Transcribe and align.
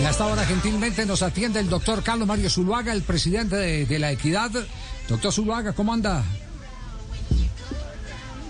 Y 0.00 0.04
hasta 0.04 0.24
ahora 0.24 0.44
gentilmente 0.44 1.06
nos 1.06 1.22
atiende 1.22 1.60
el 1.60 1.68
doctor 1.68 2.02
Carlos 2.02 2.28
Mario 2.28 2.50
Zuluaga, 2.50 2.92
el 2.92 3.02
presidente 3.02 3.56
de, 3.56 3.98
la 3.98 4.12
Equidad. 4.12 4.50
Doctor 5.08 5.32
Zuluaga, 5.32 5.72
¿cómo 5.72 5.92
anda? 5.92 6.22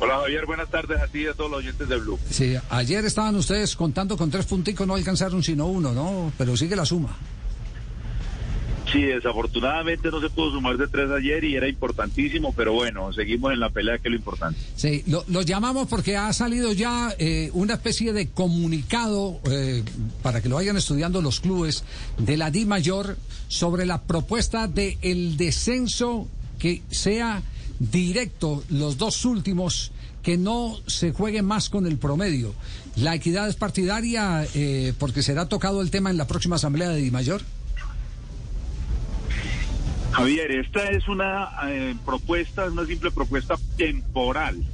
Hola 0.00 0.18
Javier, 0.18 0.44
buenas 0.44 0.68
tardes 0.68 1.00
a 1.00 1.06
ti 1.06 1.20
y 1.22 1.26
a 1.26 1.34
todos 1.34 1.50
los 1.50 1.58
oyentes 1.60 1.88
de 1.88 1.96
Blue. 1.96 2.18
Sí, 2.30 2.54
ayer 2.68 3.04
estaban 3.04 3.34
ustedes 3.36 3.76
contando 3.76 4.16
con 4.16 4.30
tres 4.30 4.44
punticos, 4.44 4.86
no 4.86 4.94
alcanzaron 4.94 5.42
sino 5.42 5.66
uno, 5.66 5.92
¿no? 5.92 6.32
Pero 6.36 6.56
sigue 6.56 6.76
la 6.76 6.84
suma. 6.84 7.16
Sí, 8.96 9.02
desafortunadamente 9.02 10.10
no 10.10 10.22
se 10.22 10.30
pudo 10.30 10.52
sumar 10.52 10.78
de 10.78 10.86
tres 10.86 11.10
ayer 11.10 11.44
y 11.44 11.54
era 11.54 11.68
importantísimo, 11.68 12.54
pero 12.56 12.72
bueno, 12.72 13.12
seguimos 13.12 13.52
en 13.52 13.60
la 13.60 13.68
pelea 13.68 13.98
que 13.98 14.08
es 14.08 14.12
lo 14.12 14.16
importante. 14.16 14.58
Sí, 14.74 15.04
lo, 15.06 15.42
llamamos 15.42 15.86
porque 15.86 16.16
ha 16.16 16.32
salido 16.32 16.72
ya 16.72 17.14
eh, 17.18 17.50
una 17.52 17.74
especie 17.74 18.14
de 18.14 18.28
comunicado 18.28 19.38
eh, 19.50 19.82
para 20.22 20.40
que 20.40 20.48
lo 20.48 20.54
vayan 20.54 20.78
estudiando 20.78 21.20
los 21.20 21.40
clubes 21.40 21.84
de 22.16 22.38
la 22.38 22.50
Di 22.50 22.64
Mayor 22.64 23.18
sobre 23.48 23.84
la 23.84 24.00
propuesta 24.02 24.66
de 24.66 24.96
el 25.02 25.36
descenso 25.36 26.26
que 26.58 26.80
sea 26.90 27.42
directo 27.78 28.64
los 28.70 28.96
dos 28.96 29.26
últimos 29.26 29.92
que 30.22 30.38
no 30.38 30.78
se 30.86 31.12
juegue 31.12 31.42
más 31.42 31.68
con 31.68 31.86
el 31.86 31.98
promedio. 31.98 32.54
¿La 32.96 33.14
equidad 33.14 33.46
es 33.46 33.56
partidaria 33.56 34.46
eh, 34.54 34.94
porque 34.98 35.22
será 35.22 35.50
tocado 35.50 35.82
el 35.82 35.90
tema 35.90 36.08
en 36.08 36.16
la 36.16 36.26
próxima 36.26 36.56
asamblea 36.56 36.88
de 36.88 37.02
Di 37.02 37.10
Mayor? 37.10 37.42
Javier, 40.16 40.50
esta 40.50 40.88
es 40.92 41.08
una 41.08 41.50
eh, 41.68 41.94
propuesta, 42.06 42.64
una 42.70 42.86
simple 42.86 43.10
propuesta 43.10 43.56
temporal, 43.76 44.64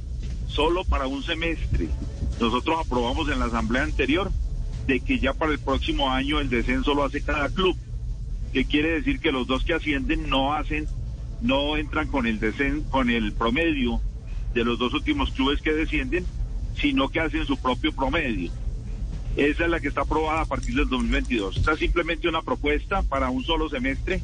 solo 0.47 0.85
para 0.85 1.05
un 1.07 1.21
semestre. 1.21 1.89
Nosotros 2.39 2.77
aprobamos 2.79 3.27
en 3.27 3.39
la 3.39 3.45
asamblea 3.47 3.83
anterior 3.83 4.31
de 4.87 5.01
que 5.01 5.19
ya 5.19 5.33
para 5.33 5.51
el 5.51 5.59
próximo 5.59 6.09
año 6.09 6.39
el 6.39 6.49
descenso 6.49 6.93
lo 6.93 7.03
hace 7.03 7.21
cada 7.21 7.49
club, 7.49 7.75
que 8.53 8.63
quiere 8.63 8.91
decir 8.91 9.19
que 9.19 9.33
los 9.33 9.45
dos 9.45 9.65
que 9.65 9.73
ascienden 9.73 10.29
no 10.29 10.53
hacen, 10.53 10.87
no 11.41 11.75
entran 11.75 12.07
con 12.07 12.25
el 12.25 12.39
descenso, 12.39 12.89
con 12.89 13.09
el 13.09 13.33
promedio 13.33 13.99
de 14.53 14.63
los 14.63 14.79
dos 14.79 14.93
últimos 14.93 15.31
clubes 15.31 15.61
que 15.61 15.73
descienden, 15.73 16.25
sino 16.79 17.09
que 17.09 17.19
hacen 17.19 17.45
su 17.45 17.57
propio 17.57 17.91
promedio. 17.91 18.49
Esa 19.35 19.65
es 19.65 19.69
la 19.69 19.81
que 19.81 19.89
está 19.89 20.03
aprobada 20.03 20.39
a 20.39 20.45
partir 20.45 20.73
del 20.73 20.87
2022. 20.87 21.57
Esta 21.57 21.73
es 21.73 21.79
simplemente 21.79 22.29
una 22.29 22.43
propuesta 22.43 23.03
para 23.03 23.29
un 23.29 23.43
solo 23.43 23.67
semestre 23.67 24.21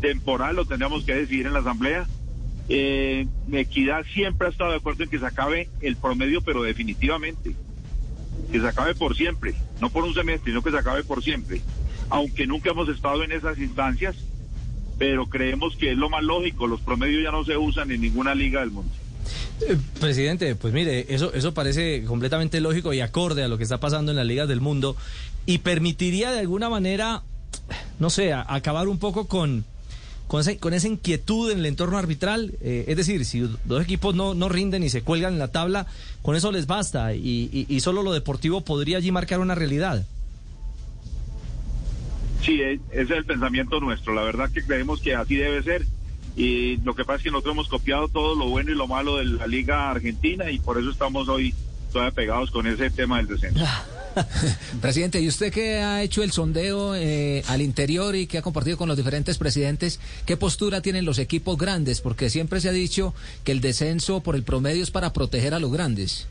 temporal, 0.00 0.56
lo 0.56 0.64
tendríamos 0.64 1.04
que 1.04 1.14
decidir 1.14 1.46
en 1.46 1.54
la 1.54 1.60
Asamblea. 1.60 2.06
Eh, 2.68 3.26
Equidad 3.52 4.04
siempre 4.12 4.46
ha 4.46 4.50
estado 4.50 4.70
de 4.70 4.76
acuerdo 4.76 5.04
en 5.04 5.10
que 5.10 5.18
se 5.18 5.26
acabe 5.26 5.68
el 5.80 5.96
promedio, 5.96 6.42
pero 6.42 6.62
definitivamente. 6.62 7.54
Que 8.50 8.60
se 8.60 8.66
acabe 8.66 8.94
por 8.94 9.16
siempre, 9.16 9.54
no 9.80 9.90
por 9.90 10.04
un 10.04 10.14
semestre, 10.14 10.52
sino 10.52 10.62
que 10.62 10.70
se 10.70 10.78
acabe 10.78 11.04
por 11.04 11.22
siempre. 11.22 11.60
Aunque 12.10 12.46
nunca 12.46 12.70
hemos 12.70 12.88
estado 12.88 13.24
en 13.24 13.32
esas 13.32 13.58
instancias, 13.58 14.16
pero 14.98 15.26
creemos 15.26 15.76
que 15.76 15.92
es 15.92 15.96
lo 15.96 16.10
más 16.10 16.22
lógico. 16.22 16.66
Los 16.66 16.80
promedios 16.80 17.22
ya 17.22 17.30
no 17.30 17.44
se 17.44 17.56
usan 17.56 17.90
en 17.90 18.00
ninguna 18.00 18.34
liga 18.34 18.60
del 18.60 18.70
mundo. 18.70 18.92
Eh, 19.68 19.76
presidente, 20.00 20.54
pues 20.54 20.72
mire, 20.74 21.06
eso, 21.08 21.32
eso 21.32 21.54
parece 21.54 22.04
completamente 22.04 22.60
lógico 22.60 22.92
y 22.92 23.00
acorde 23.00 23.44
a 23.44 23.48
lo 23.48 23.58
que 23.58 23.64
está 23.64 23.78
pasando 23.78 24.10
en 24.10 24.16
las 24.16 24.26
ligas 24.26 24.48
del 24.48 24.60
mundo 24.60 24.96
y 25.46 25.58
permitiría 25.58 26.32
de 26.32 26.40
alguna 26.40 26.68
manera, 26.68 27.22
no 27.98 28.10
sé, 28.10 28.32
acabar 28.32 28.88
un 28.88 28.98
poco 28.98 29.28
con, 29.28 29.64
con, 30.60 30.72
esa 30.72 30.88
inquietud 30.88 31.50
en 31.50 31.58
el 31.58 31.66
entorno 31.66 31.98
arbitral. 31.98 32.54
Eh, 32.62 32.86
es 32.88 32.96
decir, 32.96 33.26
si 33.26 33.40
dos 33.66 33.84
equipos 33.84 34.14
no, 34.14 34.32
no 34.32 34.48
rinden 34.48 34.82
y 34.82 34.88
se 34.88 35.02
cuelgan 35.02 35.34
en 35.34 35.38
la 35.38 35.48
tabla, 35.48 35.86
con 36.22 36.36
eso 36.36 36.50
les 36.50 36.66
basta 36.66 37.14
y, 37.14 37.66
y, 37.68 37.80
solo 37.80 38.02
lo 38.02 38.14
deportivo 38.14 38.62
podría 38.62 38.96
allí 38.96 39.12
marcar 39.12 39.40
una 39.40 39.54
realidad. 39.54 40.06
Sí, 42.42 42.62
e, 42.62 42.80
ese 42.92 43.02
es 43.02 43.10
el 43.10 43.26
pensamiento 43.26 43.78
nuestro. 43.78 44.14
La 44.14 44.22
verdad 44.22 44.50
que 44.50 44.62
creemos 44.62 45.02
que 45.02 45.14
así 45.14 45.36
debe 45.36 45.62
ser. 45.62 45.86
Y 46.34 46.78
lo 46.78 46.94
que 46.94 47.04
pasa 47.04 47.18
es 47.18 47.24
que 47.24 47.30
nosotros 47.30 47.52
hemos 47.52 47.68
copiado 47.68 48.08
todo 48.08 48.34
lo 48.34 48.48
bueno 48.48 48.70
y 48.70 48.74
lo 48.74 48.86
malo 48.86 49.18
de 49.18 49.26
la 49.26 49.46
Liga 49.46 49.90
Argentina 49.90 50.50
y 50.50 50.58
por 50.58 50.78
eso 50.78 50.90
estamos 50.90 51.28
hoy 51.28 51.54
todavía 51.92 52.14
pegados 52.14 52.50
con 52.50 52.66
ese 52.66 52.88
tema 52.90 53.18
del 53.18 53.26
descenso. 53.26 53.62
Presidente, 54.80 55.20
¿y 55.20 55.28
usted 55.28 55.52
que 55.52 55.78
ha 55.78 56.02
hecho 56.02 56.22
el 56.22 56.32
sondeo 56.32 56.94
eh, 56.94 57.42
al 57.48 57.62
interior 57.62 58.14
y 58.16 58.26
que 58.26 58.38
ha 58.38 58.42
compartido 58.42 58.76
con 58.76 58.88
los 58.88 58.96
diferentes 58.96 59.38
presidentes, 59.38 60.00
qué 60.26 60.36
postura 60.36 60.80
tienen 60.80 61.04
los 61.04 61.18
equipos 61.18 61.56
grandes? 61.58 62.00
Porque 62.00 62.30
siempre 62.30 62.60
se 62.60 62.68
ha 62.68 62.72
dicho 62.72 63.14
que 63.44 63.52
el 63.52 63.60
descenso 63.60 64.20
por 64.20 64.36
el 64.36 64.42
promedio 64.42 64.82
es 64.82 64.90
para 64.90 65.12
proteger 65.12 65.54
a 65.54 65.60
los 65.60 65.72
grandes. 65.72 66.28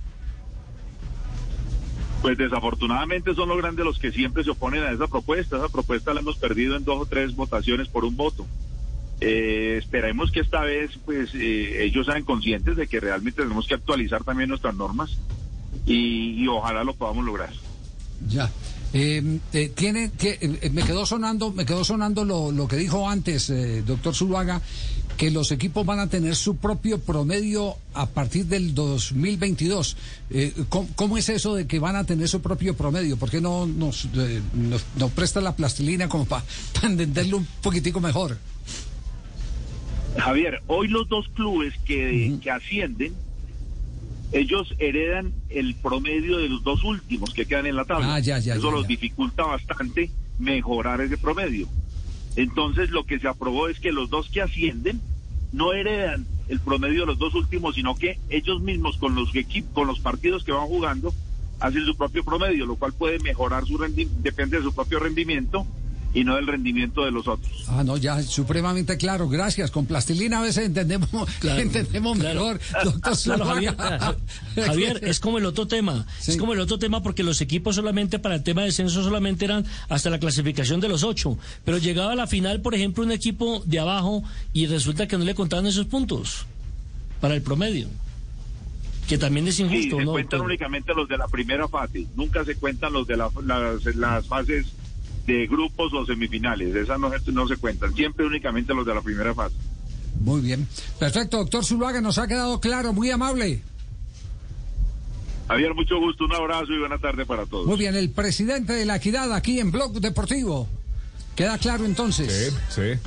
Pues 2.22 2.38
desafortunadamente 2.38 3.34
son 3.34 3.50
los 3.50 3.58
grandes 3.58 3.84
los 3.84 3.98
que 3.98 4.12
siempre 4.12 4.44
se 4.44 4.52
oponen 4.52 4.84
a 4.84 4.92
esa 4.92 5.08
propuesta. 5.08 5.58
Esa 5.58 5.70
propuesta 5.70 6.14
la 6.14 6.20
hemos 6.20 6.38
perdido 6.38 6.76
en 6.76 6.84
dos 6.84 7.02
o 7.02 7.06
tres 7.08 7.36
votaciones 7.36 7.88
por 7.88 8.06
un 8.06 8.16
voto. 8.16 8.46
Eh, 9.22 9.78
esperemos 9.80 10.32
que 10.32 10.40
esta 10.40 10.62
vez 10.62 10.92
pues 11.06 11.34
eh, 11.34 11.84
ellos 11.84 12.08
sean 12.08 12.24
conscientes 12.24 12.76
de 12.76 12.88
que 12.88 13.00
realmente 13.00 13.42
tenemos 13.42 13.68
que 13.68 13.76
actualizar 13.76 14.24
también 14.24 14.50
nuestras 14.50 14.76
normas 14.76 15.18
y 15.86 16.48
ojalá 16.48 16.84
lo 16.84 16.94
podamos 16.94 17.26
lograr. 17.26 17.50
Ya. 18.28 18.50
Eh, 18.94 19.40
eh, 19.54 19.72
tiene, 19.74 20.12
eh, 20.22 20.70
me 20.74 20.84
quedó 20.84 21.06
sonando, 21.06 21.52
me 21.52 21.66
quedó 21.66 21.84
sonando 21.84 22.26
lo, 22.26 22.68
que 22.68 22.76
dijo 22.76 23.10
antes, 23.10 23.52
doctor 23.86 24.14
Zuluaga, 24.14 24.62
que 25.16 25.32
los 25.32 25.52
equipos 25.52 25.86
van 25.86 26.00
a 26.00 26.08
tener 26.08 26.36
su 26.36 26.58
propio 26.58 27.00
promedio 27.00 27.76
a 27.94 28.08
partir 28.08 28.46
del 28.48 28.74
2022. 28.74 29.96
¿cómo, 30.96 31.18
es 31.18 31.30
eso 31.30 31.56
de 31.56 31.68
que 31.68 31.80
van 31.80 31.96
a 31.96 32.04
tener 32.04 32.28
su 32.28 32.42
propio 32.42 32.76
promedio? 32.76 33.18
¿Por 33.18 33.30
qué 33.30 33.40
no 33.40 33.66
nos, 33.66 34.10
nos, 34.98 35.12
presta 35.12 35.40
la 35.40 35.56
plastilina 35.56 36.10
como 36.10 36.26
para 36.26 36.44
entenderlo 36.84 37.38
un 37.38 37.48
poquitico 37.62 38.02
mejor? 38.02 38.38
Javier, 40.18 40.62
hoy 40.68 40.90
los 40.90 41.08
dos 41.08 41.30
clubes 41.30 41.74
que, 41.86 42.38
que 42.42 42.52
ascienden 42.52 43.14
ellos 44.32 44.74
heredan 44.80 45.34
el 45.50 45.76
promedio 45.76 46.38
de 46.38 46.50
los 46.50 46.64
dos 46.64 46.84
últimos 46.84 47.34
que 47.34 47.46
quedan 47.46 47.66
en 47.66 47.76
la 47.76 47.86
tabla. 47.86 48.16
Ah, 48.16 48.20
Eso 48.20 48.72
los 48.72 48.88
dificulta 48.88 49.44
bastante 49.44 50.10
mejorar 50.40 51.02
ese 51.02 51.18
promedio. 51.18 51.68
Entonces 52.36 52.92
lo 52.92 53.06
que 53.06 53.20
se 53.20 53.28
aprobó 53.28 53.68
es 53.68 53.80
que 53.80 53.92
los 53.92 54.10
dos 54.10 54.30
que 54.30 54.42
ascienden 54.42 55.02
no 55.52 55.74
heredan 55.74 56.26
el 56.48 56.60
promedio 56.60 57.02
de 57.02 57.08
los 57.08 57.20
dos 57.20 57.36
últimos, 57.36 57.76
sino 57.76 57.96
que 57.96 58.20
ellos 58.30 58.62
mismos 58.62 58.98
con 58.98 59.16
los 59.16 59.36
equipos, 59.36 59.72
con 59.74 59.88
los 59.88 60.00
partidos 60.00 60.44
que 60.44 60.52
van 60.52 60.68
jugando, 60.68 61.14
hacen 61.60 61.86
su 61.86 61.96
propio 61.96 62.24
promedio, 62.24 62.66
lo 62.66 62.76
cual 62.76 62.94
puede 62.94 63.20
mejorar 63.20 63.66
su 63.66 63.78
rendimiento, 63.78 64.22
depende 64.22 64.58
de 64.58 64.64
su 64.64 64.74
propio 64.74 65.00
rendimiento 65.00 65.66
y 66.14 66.24
no 66.24 66.36
del 66.36 66.48
rendimiento 66.48 67.06
de 67.06 67.12
los 67.12 67.28
otros. 67.28 67.66
Ah, 67.68 67.84
no, 67.84 67.98
ya 67.98 68.22
supremamente 68.22 68.98
claro. 68.98 69.30
Gracias. 69.30 69.72
Con 69.72 69.86
plastilina 69.86 70.40
a 70.40 70.42
veces 70.42 70.66
entendemos, 70.66 71.10
entendemos 71.44 72.18
mejor, 72.18 72.60
doctor 72.84 73.16
Javier, 74.56 75.00
es 75.04 75.20
como 75.20 75.38
el 75.38 75.46
otro 75.46 75.68
tema. 75.68 76.06
Es 76.28 76.38
como 76.38 76.54
el 76.54 76.60
otro 76.60 76.78
tema 76.80 77.02
porque 77.02 77.24
los 77.24 77.40
equipos 77.42 77.76
solamente 77.76 78.20
para 78.20 78.36
el 78.36 78.44
tema 78.44 78.62
de 78.62 78.68
descenso 78.68 79.04
solamente 79.04 79.46
eran 79.46 79.66
hasta 79.90 80.10
la 80.10 80.20
clasificación 80.20 80.82
de 80.82 80.90
los 80.90 81.04
ocho. 81.04 81.38
Pero 81.64 81.78
llegaba 81.78 82.12
a 82.12 82.16
la 82.16 82.28
final, 82.28 82.62
por 82.62 82.76
ejemplo, 82.76 83.04
un 83.04 83.12
equipo 83.12 83.64
de 83.66 83.80
abajo 83.80 84.24
y 84.54 84.68
resulta 84.68 85.08
que 85.08 85.18
no 85.18 85.24
le 85.24 85.36
contaban 85.36 85.66
esos 85.68 85.86
puntos 85.86 86.46
para 87.22 87.36
el 87.36 87.42
promedio. 87.42 87.88
Que 89.08 89.18
también 89.18 89.48
es 89.48 89.60
injusto, 89.60 89.98
se 89.98 90.06
¿no? 90.06 90.12
cuentan 90.12 90.42
únicamente 90.42 90.94
los 90.94 91.08
de 91.08 91.18
la 91.18 91.28
primera 91.28 91.68
fase. 91.68 92.06
Nunca 92.16 92.46
se 92.46 92.56
cuentan 92.56 92.94
los 92.94 93.08
de 93.08 93.18
las, 93.18 93.34
las 93.96 94.26
fases 94.28 94.68
de 95.26 95.48
grupos 95.48 95.94
o 95.94 96.06
semifinales. 96.06 96.76
Esas 96.76 97.00
no, 97.00 97.10
no 97.10 97.48
se 97.48 97.58
cuentan, 97.58 97.94
siempre 97.94 98.26
únicamente 98.26 98.74
los 98.74 98.86
de 98.86 98.96
la 98.96 99.02
primera 99.02 99.34
fase. 99.34 99.56
Muy 100.20 100.42
bien. 100.42 100.68
Perfecto, 101.00 101.38
doctor 101.38 101.66
Zuluaga, 101.66 102.02
nos 102.02 102.18
ha 102.18 102.28
quedado 102.28 102.60
claro, 102.60 102.94
muy 102.94 103.10
amable. 103.10 103.62
Javier, 105.48 105.74
mucho 105.74 106.00
gusto, 106.00 106.26
un 106.26 106.34
abrazo 106.34 106.72
y 106.72 106.80
buena 106.80 106.98
tarde 106.98 107.26
para 107.26 107.46
todos. 107.46 107.66
Muy 107.66 107.78
bien, 107.78 107.96
el 107.96 108.10
presidente 108.12 108.74
de 108.74 108.86
la 108.86 108.98
Equidad 108.98 109.34
aquí 109.34 109.60
en 109.60 109.72
Blog 109.72 110.00
Deportivo. 110.00 110.68
¿Queda 111.36 111.58
claro 111.58 111.86
entonces? 111.86 112.56
Sí, 112.70 112.82
sí. 112.82 113.00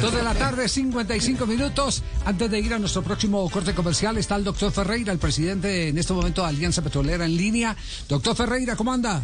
Dos 0.00 0.14
de 0.14 0.22
la 0.22 0.34
tarde, 0.34 0.68
55 0.68 1.46
minutos. 1.46 2.02
Antes 2.24 2.50
de 2.50 2.58
ir 2.58 2.72
a 2.72 2.78
nuestro 2.78 3.02
próximo 3.02 3.48
corte 3.50 3.74
comercial, 3.74 4.16
está 4.16 4.36
el 4.36 4.44
doctor 4.44 4.72
Ferreira, 4.72 5.12
el 5.12 5.18
presidente 5.18 5.88
en 5.88 5.98
este 5.98 6.12
momento 6.14 6.42
de 6.42 6.48
Alianza 6.48 6.82
Petrolera 6.82 7.24
en 7.24 7.36
línea. 7.36 7.76
Doctor 8.08 8.34
Ferreira, 8.34 8.76
¿cómo 8.76 8.92
anda? 8.92 9.22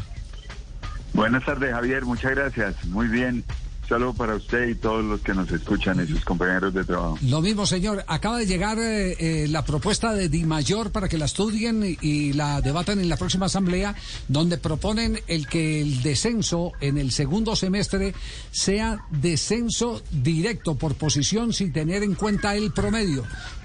Buenas 1.20 1.44
tardes, 1.44 1.70
Javier. 1.70 2.06
Muchas 2.06 2.30
gracias. 2.30 2.82
Muy 2.86 3.06
bien. 3.06 3.44
Saludos 3.86 4.16
para 4.16 4.36
usted 4.36 4.68
y 4.68 4.74
todos 4.74 5.04
los 5.04 5.20
que 5.20 5.34
nos 5.34 5.50
escuchan 5.50 6.02
y 6.02 6.06
sus 6.06 6.24
compañeros 6.24 6.72
de 6.72 6.82
trabajo. 6.82 7.18
Lo 7.20 7.42
mismo, 7.42 7.66
señor. 7.66 8.02
Acaba 8.06 8.38
de 8.38 8.46
llegar 8.46 8.78
eh, 8.78 9.16
eh, 9.18 9.46
la 9.46 9.62
propuesta 9.62 10.14
de 10.14 10.30
Di 10.30 10.44
Mayor 10.44 10.92
para 10.92 11.10
que 11.10 11.18
la 11.18 11.26
estudien 11.26 11.98
y, 12.00 12.32
la 12.32 12.62
debatan 12.62 13.00
en 13.00 13.10
la 13.10 13.18
próxima 13.18 13.46
asamblea, 13.46 13.94
donde 14.28 14.56
proponen 14.56 15.20
el 15.26 15.46
que 15.46 15.82
el 15.82 16.02
descenso 16.02 16.72
en 16.80 16.96
el 16.96 17.10
segundo 17.10 17.54
semestre 17.54 18.14
sea 18.50 19.04
descenso 19.10 20.00
directo 20.10 20.76
por 20.76 20.94
posición 20.94 21.52
sin 21.52 21.70
tener 21.70 22.02
en 22.02 22.14
cuenta 22.14 22.56
el 22.56 22.72
promedio. 22.72 23.24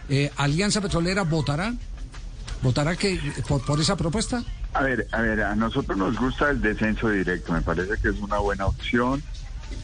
Eh, 0.10 0.30
¿Alianza 0.36 0.82
Petrolera 0.82 1.24
votará? 1.24 1.74
¿Votará 2.62 2.96
que 2.96 3.20
por 3.48 3.80
esa 3.80 3.96
propuesta? 3.96 4.44
A 4.74 4.84
ver, 4.84 5.08
a 5.12 5.22
ver, 5.22 5.42
a 5.42 5.56
nosotros 5.56 5.98
nos 5.98 6.18
gusta 6.18 6.50
el 6.50 6.62
descenso 6.62 7.10
directo, 7.10 7.54
me 7.54 7.62
parece 7.62 8.02
que 8.02 8.10
es 8.10 8.20
una 8.20 8.40
buena 8.40 8.66
opción 8.66 9.24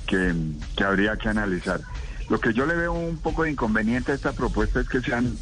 que, 0.07 0.33
que 0.75 0.83
habría 0.83 1.15
que 1.17 1.29
analizar. 1.29 1.81
Lo 2.29 2.39
que 2.39 2.53
yo 2.53 2.65
le 2.65 2.75
veo 2.75 2.93
un 2.93 3.17
poco 3.17 3.43
de 3.43 3.51
inconveniente 3.51 4.11
a 4.11 4.15
esta 4.15 4.31
propuesta 4.31 4.79
es 4.79 4.89
que 4.89 5.01
sean 5.01 5.35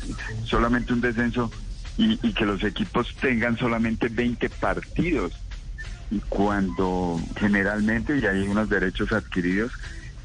solamente 0.44 0.94
un 0.94 1.02
descenso 1.02 1.52
y, 1.98 2.20
y 2.28 2.34
que 2.34 2.46
los 2.46 2.64
equipos 2.64 3.16
tengan 3.22 3.58
solamente 3.58 4.10
20 4.10 4.50
partidos. 4.50 5.34
Y 6.12 6.20
cuando 6.22 7.22
generalmente, 7.38 8.18
y 8.18 8.26
hay 8.26 8.48
unos 8.48 8.70
derechos 8.70 9.12
adquiridos, 9.12 9.72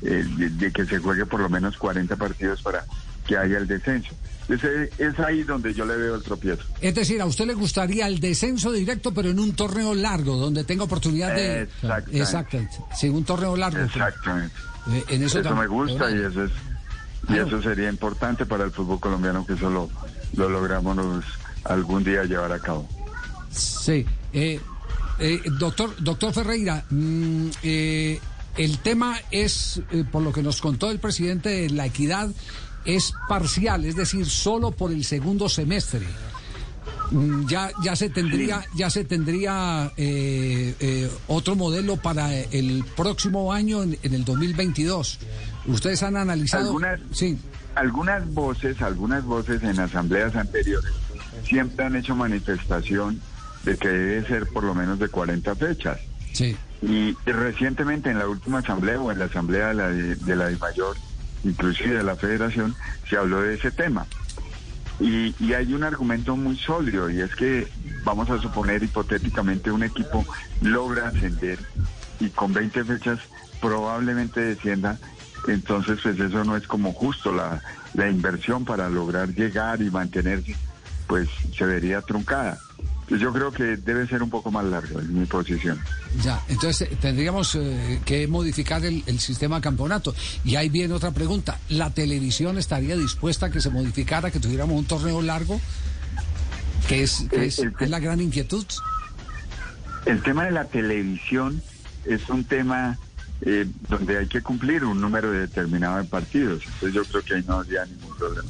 eh, 0.02 0.24
de, 0.36 0.50
de 0.50 0.72
que 0.72 0.86
se 0.86 0.98
juegue 0.98 1.26
por 1.26 1.40
lo 1.40 1.48
menos 1.48 1.76
40 1.76 2.16
partidos 2.16 2.62
para 2.62 2.84
que 3.26 3.36
haya 3.36 3.58
el 3.58 3.66
descenso. 3.66 4.14
Ese, 4.48 4.90
es 4.98 5.18
ahí 5.20 5.42
donde 5.42 5.72
yo 5.72 5.86
le 5.86 5.96
veo 5.96 6.14
el 6.16 6.22
tropiezo. 6.22 6.62
Es 6.80 6.94
decir, 6.94 7.20
a 7.22 7.24
usted 7.24 7.46
le 7.46 7.54
gustaría 7.54 8.06
el 8.06 8.20
descenso 8.20 8.72
directo, 8.72 9.14
pero 9.14 9.30
en 9.30 9.38
un 9.38 9.54
torneo 9.54 9.94
largo, 9.94 10.36
donde 10.36 10.64
tenga 10.64 10.84
oportunidad 10.84 11.34
de... 11.34 11.62
Exactamente. 11.62 12.20
Exactamente. 12.20 12.76
Sí, 12.94 13.08
un 13.08 13.24
torneo 13.24 13.56
largo. 13.56 13.78
Exactamente. 13.78 14.54
Eh, 14.90 15.04
en 15.08 15.22
eso, 15.22 15.40
Eso 15.40 15.56
me 15.56 15.66
gusta 15.66 16.10
y 16.10 16.18
eso 16.18 16.44
es 16.44 16.50
y 17.28 17.38
eso 17.38 17.62
sería 17.62 17.88
importante 17.88 18.46
para 18.46 18.64
el 18.64 18.70
fútbol 18.70 19.00
colombiano 19.00 19.46
que 19.46 19.54
eso 19.54 19.70
lo, 19.70 19.88
lo 20.36 20.48
logramos 20.48 21.24
algún 21.64 22.04
día 22.04 22.24
llevar 22.24 22.52
a 22.52 22.58
cabo. 22.58 22.88
Sí. 23.50 24.04
Eh, 24.32 24.60
eh, 25.18 25.42
doctor, 25.58 25.94
doctor 26.00 26.32
Ferreira, 26.32 26.84
mm, 26.90 27.48
eh, 27.62 28.20
el 28.56 28.78
tema 28.78 29.16
es, 29.30 29.80
por 30.10 30.22
lo 30.22 30.32
que 30.32 30.42
nos 30.42 30.60
contó 30.60 30.90
el 30.90 30.98
presidente, 30.98 31.48
de 31.48 31.70
la 31.70 31.86
equidad 31.86 32.28
es 32.84 33.12
parcial, 33.28 33.84
es 33.84 33.96
decir, 33.96 34.26
solo 34.26 34.70
por 34.70 34.92
el 34.92 35.04
segundo 35.04 35.48
semestre. 35.48 36.06
Mm, 37.10 37.46
Ya, 37.46 37.70
ya 37.82 37.94
se 37.96 38.08
tendría, 38.08 38.64
ya 38.74 38.88
se 38.90 39.04
tendría 39.04 39.92
eh, 39.96 40.74
eh, 40.80 41.10
otro 41.28 41.54
modelo 41.54 41.96
para 41.96 42.34
el 42.34 42.84
próximo 42.96 43.52
año, 43.52 43.82
en, 43.82 43.98
en 44.02 44.14
el 44.14 44.24
2022. 44.24 45.18
Ustedes 45.66 46.02
han 46.02 46.16
analizado. 46.16 46.66
Algunas, 46.66 47.00
Sí. 47.12 47.38
algunas 47.74 48.26
voces, 48.32 48.80
algunas 48.82 49.24
voces 49.24 49.62
en 49.62 49.78
asambleas 49.80 50.34
anteriores 50.36 50.92
siempre 51.46 51.84
han 51.84 51.94
hecho 51.96 52.14
manifestación 52.16 53.20
de 53.64 53.76
que 53.76 53.88
debe 53.88 54.26
ser 54.26 54.46
por 54.48 54.64
lo 54.64 54.74
menos 54.74 54.98
de 54.98 55.08
40 55.08 55.54
fechas. 55.56 55.98
Sí. 56.32 56.56
Y 56.82 57.12
recientemente 57.26 58.10
en 58.10 58.18
la 58.18 58.26
última 58.28 58.58
asamblea 58.60 59.00
o 59.00 59.10
en 59.12 59.18
la 59.18 59.26
asamblea 59.26 59.68
de 59.68 59.74
la 59.74 59.88
de, 59.88 60.14
de 60.16 60.36
la 60.36 60.50
mayor, 60.58 60.96
inclusive 61.44 61.96
de 61.96 62.02
la 62.02 62.16
federación, 62.16 62.74
se 63.08 63.16
habló 63.16 63.42
de 63.42 63.54
ese 63.54 63.70
tema. 63.70 64.06
Y, 65.00 65.34
y 65.40 65.54
hay 65.54 65.74
un 65.74 65.82
argumento 65.82 66.36
muy 66.36 66.56
sólido 66.56 67.10
y 67.10 67.20
es 67.20 67.34
que 67.34 67.66
vamos 68.04 68.30
a 68.30 68.40
suponer 68.40 68.82
hipotéticamente 68.82 69.70
un 69.70 69.82
equipo 69.82 70.24
logra 70.60 71.08
ascender 71.08 71.58
y 72.20 72.28
con 72.30 72.52
20 72.52 72.84
fechas 72.84 73.18
probablemente 73.60 74.40
descienda, 74.40 74.98
entonces 75.48 75.98
pues 76.02 76.18
eso 76.20 76.44
no 76.44 76.56
es 76.56 76.66
como 76.66 76.92
justo 76.92 77.32
la, 77.32 77.60
la 77.94 78.10
inversión 78.10 78.64
para 78.64 78.88
lograr 78.88 79.28
llegar 79.34 79.80
y 79.80 79.90
mantenerse, 79.90 80.54
pues 81.06 81.28
se 81.56 81.64
vería 81.64 82.02
truncada. 82.02 82.58
Pues 83.08 83.20
yo 83.20 83.32
creo 83.32 83.52
que 83.52 83.76
debe 83.76 84.06
ser 84.06 84.22
un 84.22 84.30
poco 84.30 84.50
más 84.50 84.64
largo, 84.64 84.98
en 84.98 85.20
mi 85.20 85.26
posición. 85.26 85.78
Ya, 86.22 86.42
entonces 86.48 86.88
eh, 86.90 86.96
tendríamos 87.00 87.54
eh, 87.54 88.00
que 88.04 88.26
modificar 88.26 88.84
el, 88.84 89.02
el 89.06 89.20
sistema 89.20 89.60
campeonato. 89.60 90.14
Y 90.44 90.56
ahí 90.56 90.70
viene 90.70 90.94
otra 90.94 91.10
pregunta. 91.10 91.58
¿La 91.68 91.90
televisión 91.90 92.56
estaría 92.56 92.96
dispuesta 92.96 93.46
a 93.46 93.50
que 93.50 93.60
se 93.60 93.68
modificara, 93.70 94.30
que 94.30 94.40
tuviéramos 94.40 94.78
un 94.78 94.86
torneo 94.86 95.20
largo? 95.20 95.60
Que 96.88 97.02
es, 97.02 97.26
que 97.30 97.44
Eh, 97.44 97.72
es 97.80 97.90
la 97.90 97.98
gran 97.98 98.20
inquietud. 98.20 98.64
El 100.06 100.22
tema 100.22 100.44
de 100.44 100.50
la 100.50 100.64
televisión 100.64 101.62
es 102.04 102.28
un 102.28 102.44
tema 102.44 102.98
eh, 103.40 103.66
donde 103.88 104.18
hay 104.18 104.26
que 104.26 104.42
cumplir 104.42 104.84
un 104.84 105.00
número 105.00 105.30
determinado 105.30 105.98
de 105.98 106.04
partidos. 106.04 106.62
Entonces 106.64 106.92
yo 106.94 107.04
creo 107.04 107.22
que 107.22 107.34
ahí 107.34 107.44
no 107.46 107.54
habría 107.54 107.84
ningún 107.86 108.16
problema. 108.16 108.48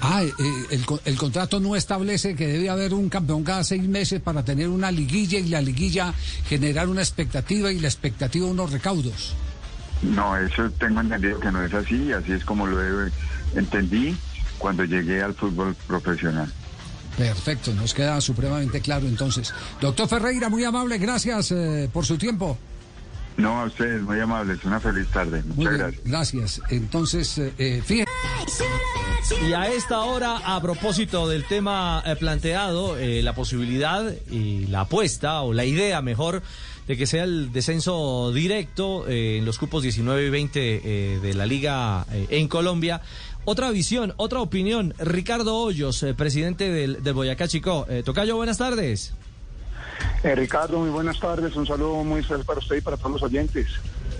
Ah, 0.00 0.22
eh, 0.22 0.32
el, 0.70 0.86
co- 0.86 1.00
el 1.04 1.16
contrato 1.16 1.58
no 1.58 1.74
establece 1.74 2.36
que 2.36 2.46
debe 2.46 2.70
haber 2.70 2.94
un 2.94 3.08
campeón 3.08 3.42
cada 3.42 3.64
seis 3.64 3.82
meses 3.82 4.20
para 4.20 4.44
tener 4.44 4.68
una 4.68 4.90
liguilla 4.92 5.38
y 5.40 5.48
la 5.48 5.60
liguilla 5.60 6.14
generar 6.46 6.88
una 6.88 7.00
expectativa 7.02 7.72
y 7.72 7.80
la 7.80 7.88
expectativa 7.88 8.46
unos 8.46 8.70
recaudos. 8.70 9.34
No, 10.02 10.36
eso 10.36 10.70
tengo 10.78 11.00
entendido 11.00 11.40
que 11.40 11.50
no 11.50 11.62
es 11.64 11.74
así, 11.74 11.96
y 11.96 12.12
así 12.12 12.30
es 12.32 12.44
como 12.44 12.66
lo 12.68 13.10
entendí 13.56 14.16
cuando 14.58 14.84
llegué 14.84 15.20
al 15.22 15.34
fútbol 15.34 15.74
profesional. 15.88 16.52
Perfecto, 17.16 17.74
nos 17.74 17.92
queda 17.94 18.20
supremamente 18.20 18.80
claro 18.80 19.08
entonces. 19.08 19.52
Doctor 19.80 20.08
Ferreira, 20.08 20.48
muy 20.48 20.62
amable, 20.62 20.98
gracias 20.98 21.50
eh, 21.50 21.90
por 21.92 22.06
su 22.06 22.16
tiempo. 22.16 22.56
No, 23.36 23.60
a 23.62 23.64
ustedes, 23.64 24.02
muy 24.02 24.20
amables, 24.20 24.64
una 24.64 24.78
feliz 24.78 25.08
tarde. 25.08 25.42
Muy 25.42 25.56
Muchas 25.66 25.72
bien, 25.74 25.80
gracias. 26.04 26.04
gracias. 26.04 26.60
Entonces, 26.70 27.38
eh, 27.38 27.52
eh, 27.58 27.82
fíjense. 27.84 28.07
Y 29.30 29.52
a 29.52 29.68
esta 29.68 30.00
hora, 30.00 30.38
a 30.38 30.60
propósito 30.62 31.28
del 31.28 31.44
tema 31.44 32.02
eh, 32.06 32.16
planteado, 32.16 32.96
eh, 32.96 33.22
la 33.22 33.34
posibilidad 33.34 34.10
y 34.30 34.66
la 34.66 34.80
apuesta, 34.82 35.42
o 35.42 35.52
la 35.52 35.66
idea 35.66 36.00
mejor, 36.00 36.42
de 36.86 36.96
que 36.96 37.06
sea 37.06 37.24
el 37.24 37.52
descenso 37.52 38.32
directo 38.32 39.06
eh, 39.06 39.36
en 39.38 39.44
los 39.44 39.58
cupos 39.58 39.82
19 39.82 40.26
y 40.26 40.30
20 40.30 40.60
eh, 40.60 41.18
de 41.20 41.34
la 41.34 41.44
liga 41.44 42.06
en 42.10 42.48
Colombia. 42.48 43.02
Otra 43.44 43.70
visión, 43.70 44.14
otra 44.16 44.40
opinión. 44.40 44.94
Ricardo 44.98 45.56
Hoyos, 45.56 46.04
presidente 46.16 46.70
del, 46.70 47.02
del 47.02 47.14
Boyacá 47.14 47.48
Chico. 47.48 47.86
Tocayo, 48.04 48.36
buenas 48.36 48.58
tardes. 48.58 49.14
Ricardo, 50.22 50.78
muy 50.80 50.90
buenas 50.90 51.20
tardes. 51.20 51.54
Un 51.54 51.66
saludo 51.66 52.02
muy 52.02 52.20
especial 52.20 52.44
para 52.44 52.60
usted 52.60 52.76
y 52.76 52.80
para 52.80 52.96
todos 52.96 53.12
los 53.12 53.22
oyentes. 53.22 53.68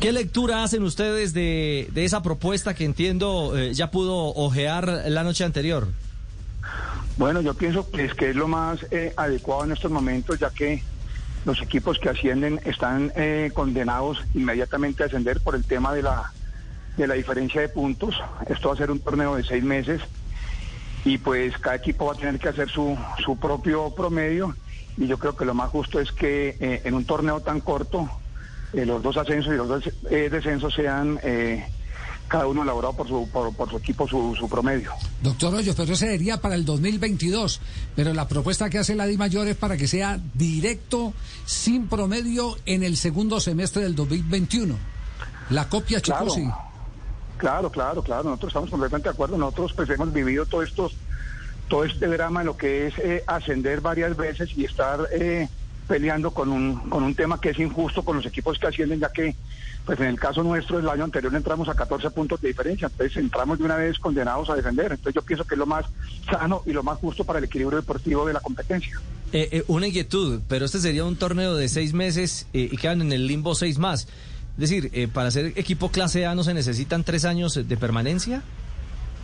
¿Qué 0.00 0.12
lectura 0.12 0.62
hacen 0.62 0.84
ustedes 0.84 1.34
de, 1.34 1.88
de 1.92 2.04
esa 2.04 2.22
propuesta 2.22 2.72
que 2.72 2.84
entiendo 2.84 3.58
eh, 3.58 3.74
ya 3.74 3.90
pudo 3.90 4.32
ojear 4.34 4.86
la 5.06 5.24
noche 5.24 5.44
anterior? 5.44 5.88
Bueno, 7.16 7.40
yo 7.40 7.54
pienso 7.54 7.90
que 7.90 8.04
es 8.04 8.14
que 8.14 8.30
es 8.30 8.36
lo 8.36 8.46
más 8.46 8.86
eh, 8.92 9.12
adecuado 9.16 9.64
en 9.64 9.72
estos 9.72 9.90
momentos, 9.90 10.38
ya 10.38 10.50
que 10.50 10.84
los 11.44 11.60
equipos 11.60 11.98
que 11.98 12.10
ascienden 12.10 12.60
están 12.64 13.12
eh, 13.16 13.50
condenados 13.52 14.22
inmediatamente 14.34 15.02
a 15.02 15.06
ascender 15.06 15.40
por 15.40 15.56
el 15.56 15.64
tema 15.64 15.92
de 15.92 16.02
la 16.02 16.32
de 16.96 17.06
la 17.06 17.14
diferencia 17.14 17.60
de 17.60 17.68
puntos. 17.68 18.14
Esto 18.48 18.68
va 18.68 18.74
a 18.74 18.76
ser 18.76 18.90
un 18.90 19.00
torneo 19.00 19.36
de 19.36 19.44
seis 19.44 19.64
meses 19.64 20.00
y 21.04 21.18
pues 21.18 21.56
cada 21.58 21.76
equipo 21.76 22.06
va 22.06 22.12
a 22.12 22.16
tener 22.16 22.38
que 22.38 22.48
hacer 22.48 22.68
su, 22.68 22.96
su 23.24 23.36
propio 23.36 23.90
promedio 23.94 24.54
y 24.96 25.06
yo 25.06 25.18
creo 25.18 25.36
que 25.36 25.44
lo 25.44 25.54
más 25.54 25.70
justo 25.70 26.00
es 26.00 26.12
que 26.12 26.56
eh, 26.60 26.82
en 26.84 26.94
un 26.94 27.04
torneo 27.04 27.40
tan 27.40 27.60
corto 27.60 28.08
eh, 28.72 28.84
los 28.84 29.02
dos 29.02 29.16
ascensos 29.16 29.52
y 29.52 29.56
los 29.56 29.68
dos 29.68 29.90
eh, 30.10 30.28
descensos 30.30 30.74
sean 30.74 31.18
eh, 31.22 31.64
cada 32.28 32.46
uno 32.46 32.62
elaborado 32.62 32.94
por 32.94 33.08
su, 33.08 33.28
por, 33.30 33.54
por 33.54 33.70
su 33.70 33.78
equipo 33.78 34.06
su, 34.06 34.36
su 34.38 34.48
promedio. 34.48 34.92
Doctor 35.22 35.54
Hoyos, 35.54 35.74
pero 35.74 35.94
ese 35.94 36.06
sería 36.06 36.40
para 36.40 36.54
el 36.54 36.64
2022. 36.64 37.60
Pero 37.96 38.12
la 38.12 38.28
propuesta 38.28 38.68
que 38.68 38.78
hace 38.78 38.94
la 38.94 39.06
Di 39.06 39.16
Mayor 39.16 39.48
es 39.48 39.56
para 39.56 39.76
que 39.76 39.88
sea 39.88 40.20
directo, 40.34 41.14
sin 41.46 41.88
promedio, 41.88 42.56
en 42.66 42.82
el 42.82 42.96
segundo 42.96 43.40
semestre 43.40 43.82
del 43.82 43.94
2021. 43.94 44.76
La 45.50 45.68
copia. 45.68 46.00
Chicosi. 46.00 46.48
Claro, 47.38 47.70
claro, 47.70 48.02
claro. 48.02 48.24
Nosotros 48.24 48.50
estamos 48.50 48.70
completamente 48.70 49.08
de 49.08 49.14
acuerdo. 49.14 49.38
Nosotros 49.38 49.72
pues 49.74 49.88
hemos 49.88 50.12
vivido 50.12 50.44
todo 50.44 50.62
estos, 50.62 50.94
todo 51.68 51.84
este 51.84 52.06
drama 52.06 52.40
en 52.40 52.46
lo 52.46 52.56
que 52.56 52.88
es 52.88 52.98
eh, 52.98 53.24
ascender 53.26 53.80
varias 53.80 54.16
veces 54.16 54.50
y 54.56 54.64
estar 54.64 55.08
eh, 55.12 55.48
peleando 55.88 56.30
con 56.30 56.50
un, 56.50 56.88
con 56.88 57.02
un 57.02 57.14
tema 57.14 57.40
que 57.40 57.50
es 57.50 57.58
injusto 57.58 58.04
con 58.04 58.16
los 58.16 58.26
equipos 58.26 58.58
que 58.58 58.66
ascienden, 58.66 59.00
ya 59.00 59.10
que 59.10 59.34
pues 59.84 59.98
en 60.00 60.06
el 60.06 60.20
caso 60.20 60.42
nuestro 60.42 60.78
el 60.78 60.88
año 60.88 61.04
anterior 61.04 61.34
entramos 61.34 61.68
a 61.68 61.74
14 61.74 62.10
puntos 62.10 62.40
de 62.42 62.48
diferencia, 62.48 62.88
entonces 62.88 63.16
entramos 63.16 63.58
de 63.58 63.64
una 63.64 63.76
vez 63.76 63.98
condenados 63.98 64.50
a 64.50 64.54
defender. 64.54 64.92
Entonces 64.92 65.14
yo 65.14 65.22
pienso 65.22 65.44
que 65.44 65.54
es 65.54 65.58
lo 65.58 65.66
más 65.66 65.86
sano 66.30 66.62
y 66.66 66.72
lo 66.72 66.82
más 66.82 66.98
justo 66.98 67.24
para 67.24 67.38
el 67.38 67.46
equilibrio 67.46 67.78
deportivo 67.78 68.26
de 68.26 68.34
la 68.34 68.40
competencia. 68.40 69.00
Eh, 69.32 69.48
eh, 69.50 69.64
una 69.66 69.86
inquietud, 69.86 70.42
pero 70.46 70.66
este 70.66 70.78
sería 70.78 71.04
un 71.04 71.16
torneo 71.16 71.54
de 71.54 71.68
seis 71.68 71.94
meses 71.94 72.46
eh, 72.52 72.68
y 72.70 72.76
quedan 72.76 73.00
en 73.00 73.12
el 73.12 73.26
limbo 73.26 73.54
seis 73.54 73.78
más. 73.78 74.08
Es 74.58 74.70
decir, 74.70 74.90
eh, 74.92 75.06
para 75.06 75.30
ser 75.30 75.52
equipo 75.54 75.90
clase 75.90 76.26
A 76.26 76.34
no 76.34 76.42
se 76.42 76.52
necesitan 76.52 77.04
tres 77.04 77.24
años 77.24 77.54
de 77.54 77.76
permanencia. 77.76 78.42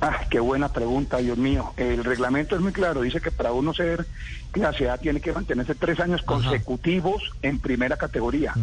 Ah, 0.01 0.21
qué 0.29 0.41
buena 0.41 0.69
pregunta, 0.69 1.19
Dios 1.19 1.39
mío. 1.39 1.73
El 1.77 2.05
reglamento 2.05 2.57
es 2.57 2.61
muy 2.61 2.73
claro, 2.73 3.03
dice 3.03 3.21
que 3.21 3.31
para 3.31 3.53
uno 3.53 3.73
ser 3.73 4.07
clase 4.51 4.91
A 4.91 4.99
tiene 4.99 5.21
que 5.21 5.33
mantenerse 5.33 5.75
tres 5.75 5.99
años 6.01 6.23
consecutivos 6.23 7.23
en 7.43 7.59
primera 7.59 7.97
categoría. 7.97 8.55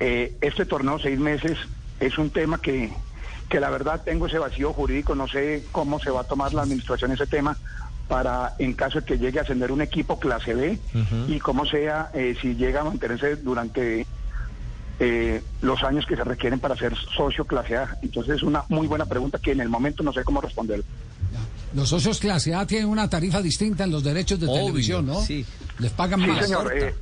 Eh, 0.00 0.36
este 0.40 0.64
torneo 0.64 0.98
seis 0.98 1.18
meses 1.18 1.58
es 2.00 2.18
un 2.18 2.30
tema 2.30 2.58
que, 2.60 2.92
que 3.48 3.60
la 3.60 3.70
verdad 3.70 4.02
tengo 4.04 4.26
ese 4.26 4.38
vacío 4.38 4.72
jurídico, 4.72 5.14
no 5.14 5.28
sé 5.28 5.64
cómo 5.70 6.00
se 6.00 6.10
va 6.10 6.22
a 6.22 6.24
tomar 6.24 6.54
la 6.54 6.62
administración 6.62 7.12
ese 7.12 7.26
tema 7.26 7.56
para 8.08 8.54
en 8.58 8.72
caso 8.72 9.00
de 9.00 9.06
que 9.06 9.18
llegue 9.18 9.38
a 9.38 9.42
ascender 9.42 9.70
un 9.70 9.82
equipo 9.82 10.18
clase 10.18 10.52
B 10.52 10.78
y 11.28 11.38
cómo 11.38 11.64
sea 11.64 12.10
eh, 12.12 12.36
si 12.40 12.56
llega 12.56 12.80
a 12.80 12.84
mantenerse 12.84 13.36
durante 13.36 14.04
eh, 15.00 15.42
los 15.62 15.82
años 15.82 16.04
que 16.06 16.14
se 16.14 16.22
requieren 16.24 16.60
para 16.60 16.76
ser 16.76 16.94
socio 17.16 17.44
clase 17.46 17.76
A. 17.76 17.98
Entonces 18.02 18.36
es 18.36 18.42
una 18.42 18.64
muy 18.68 18.86
buena 18.86 19.06
pregunta 19.06 19.38
que 19.42 19.52
en 19.52 19.60
el 19.60 19.68
momento 19.68 20.02
no 20.02 20.12
sé 20.12 20.22
cómo 20.24 20.40
responder. 20.40 20.82
Los 21.74 21.88
socios 21.88 22.18
clase 22.18 22.54
A 22.54 22.66
tienen 22.66 22.88
una 22.88 23.08
tarifa 23.08 23.40
distinta 23.40 23.84
en 23.84 23.90
los 23.92 24.02
derechos 24.04 24.38
de 24.40 24.46
Obvio, 24.46 24.60
televisión, 24.66 25.06
¿no? 25.06 25.20
sí. 25.22 25.44
Les 25.78 25.90
pagan 25.92 26.20
Sí, 26.20 26.26
más. 26.26 26.44
señor. 26.44 26.72
eh, 26.76 26.94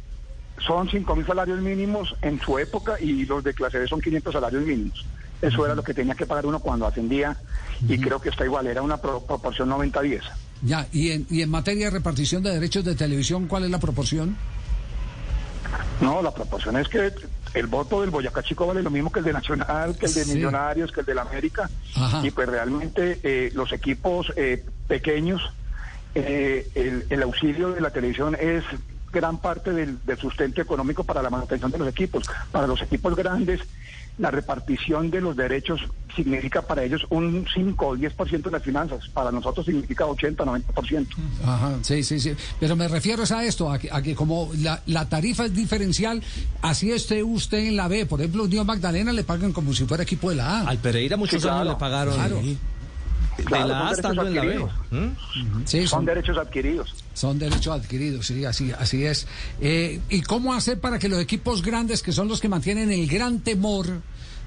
son 0.66 0.88
5 0.90 1.16
mil 1.16 1.26
salarios 1.26 1.60
mínimos 1.60 2.14
en 2.22 2.40
su 2.40 2.58
época 2.58 3.00
y 3.00 3.24
los 3.26 3.42
de 3.44 3.54
clase 3.54 3.78
B 3.78 3.86
son 3.88 4.00
500 4.00 4.32
salarios 4.32 4.64
mínimos. 4.64 5.04
Eso 5.40 5.64
era 5.64 5.74
lo 5.74 5.82
que 5.84 5.94
tenía 5.94 6.14
que 6.16 6.26
pagar 6.26 6.46
uno 6.46 6.58
cuando 6.60 6.86
ascendía 6.86 7.36
y 7.88 7.96
creo 7.98 8.20
que 8.20 8.28
está 8.28 8.44
igual, 8.44 8.66
era 8.66 8.82
una 8.82 8.96
pro- 8.96 9.20
proporción 9.24 9.70
90-10. 9.70 10.20
Ya, 10.62 10.86
y 10.92 11.10
en, 11.12 11.26
y 11.30 11.42
en 11.42 11.50
materia 11.50 11.84
de 11.86 11.90
repartición 11.92 12.42
de 12.42 12.50
derechos 12.50 12.84
de 12.84 12.96
televisión, 12.96 13.46
¿cuál 13.46 13.64
es 13.64 13.70
la 13.70 13.78
proporción? 13.78 14.36
No, 16.00 16.22
la 16.22 16.32
proporción 16.32 16.76
es 16.76 16.88
que 16.88 17.12
el 17.54 17.66
voto 17.66 18.00
del 18.00 18.10
Boyacá 18.10 18.42
Chico 18.42 18.66
vale 18.66 18.82
lo 18.82 18.90
mismo 18.90 19.10
que 19.12 19.20
el 19.20 19.24
de 19.24 19.32
Nacional, 19.32 19.96
que 19.96 20.06
el 20.06 20.14
de 20.14 20.24
Sí. 20.24 20.34
Millonarios, 20.34 20.92
que 20.92 21.00
el 21.00 21.06
del 21.06 21.18
América. 21.18 21.68
Ajá. 21.96 22.20
Y 22.26 22.30
pues 22.30 22.48
realmente 22.48 23.20
eh, 23.22 23.50
los 23.54 23.72
equipos 23.72 24.32
eh, 24.36 24.64
pequeños, 24.86 25.42
eh, 26.14 26.68
el, 26.74 27.06
el 27.10 27.22
auxilio 27.22 27.70
de 27.72 27.80
la 27.80 27.90
televisión 27.90 28.36
es 28.40 28.64
gran 29.12 29.38
parte 29.38 29.72
del, 29.72 29.98
del 30.04 30.18
sustento 30.18 30.60
económico 30.60 31.04
para 31.04 31.22
la 31.22 31.30
manutención 31.30 31.70
de 31.70 31.78
los 31.78 31.88
equipos. 31.88 32.24
Para 32.52 32.66
los 32.66 32.82
equipos 32.82 33.16
grandes, 33.16 33.60
la 34.18 34.30
repartición 34.30 35.10
de 35.10 35.20
los 35.20 35.36
derechos 35.36 35.80
significa 36.16 36.62
para 36.62 36.82
ellos 36.82 37.06
un 37.10 37.46
5 37.54 37.86
o 37.86 37.96
10% 37.96 38.42
de 38.42 38.50
las 38.50 38.62
finanzas. 38.62 39.08
Para 39.14 39.30
nosotros 39.30 39.64
significa 39.66 40.04
80 40.06 40.44
90%. 40.44 41.06
Ajá, 41.44 41.78
sí, 41.82 42.02
sí, 42.02 42.18
sí. 42.18 42.32
Pero 42.58 42.74
me 42.74 42.88
refiero 42.88 43.22
es 43.22 43.30
a 43.32 43.44
esto, 43.44 43.70
a 43.70 43.78
que, 43.78 43.88
a 43.92 44.02
que 44.02 44.14
como 44.16 44.50
la, 44.58 44.82
la 44.86 45.08
tarifa 45.08 45.44
es 45.44 45.54
diferencial, 45.54 46.22
así 46.62 46.90
esté 46.90 47.22
usted 47.22 47.58
en 47.58 47.76
la 47.76 47.86
B. 47.86 48.06
Por 48.06 48.20
ejemplo, 48.20 48.44
Unión 48.44 48.66
Magdalena 48.66 49.12
le 49.12 49.22
pagan 49.24 49.52
como 49.52 49.72
si 49.72 49.84
fuera 49.84 50.02
equipo 50.02 50.30
de 50.30 50.36
la 50.36 50.60
A. 50.62 50.68
Al 50.68 50.78
Pereira 50.78 51.16
muchos 51.16 51.40
Sí, 51.40 51.46
claro. 51.46 51.60
años 51.60 51.74
le 51.74 51.78
pagaron 51.78 52.14
Claro. 52.14 52.40
De 53.44 53.50
la 53.50 53.88
A 53.88 53.88
son 53.88 53.94
estando 53.94 54.26
en 54.26 54.34
la 54.34 54.42
B. 54.42 54.48
derechos 54.48 54.72
¿Mm? 54.90 55.06
Sí, 55.64 55.80
Son 55.80 55.88
son, 55.88 56.04
derechos 56.04 56.38
adquiridos. 56.38 56.94
son 57.14 57.38
derechos 57.38 57.80
adquiridos, 57.80 58.26
sí, 58.26 58.44
así, 58.44 58.72
así 58.72 59.04
es. 59.04 59.26
Eh, 59.60 60.00
¿Y 60.08 60.22
cómo 60.22 60.54
hacer 60.54 60.80
para 60.80 60.98
que 60.98 61.08
los 61.08 61.20
equipos 61.20 61.62
grandes, 61.62 62.02
que 62.02 62.12
son 62.12 62.28
los 62.28 62.40
que 62.40 62.48
mantienen 62.48 62.90
el 62.90 63.06
gran 63.08 63.40
temor 63.40 63.86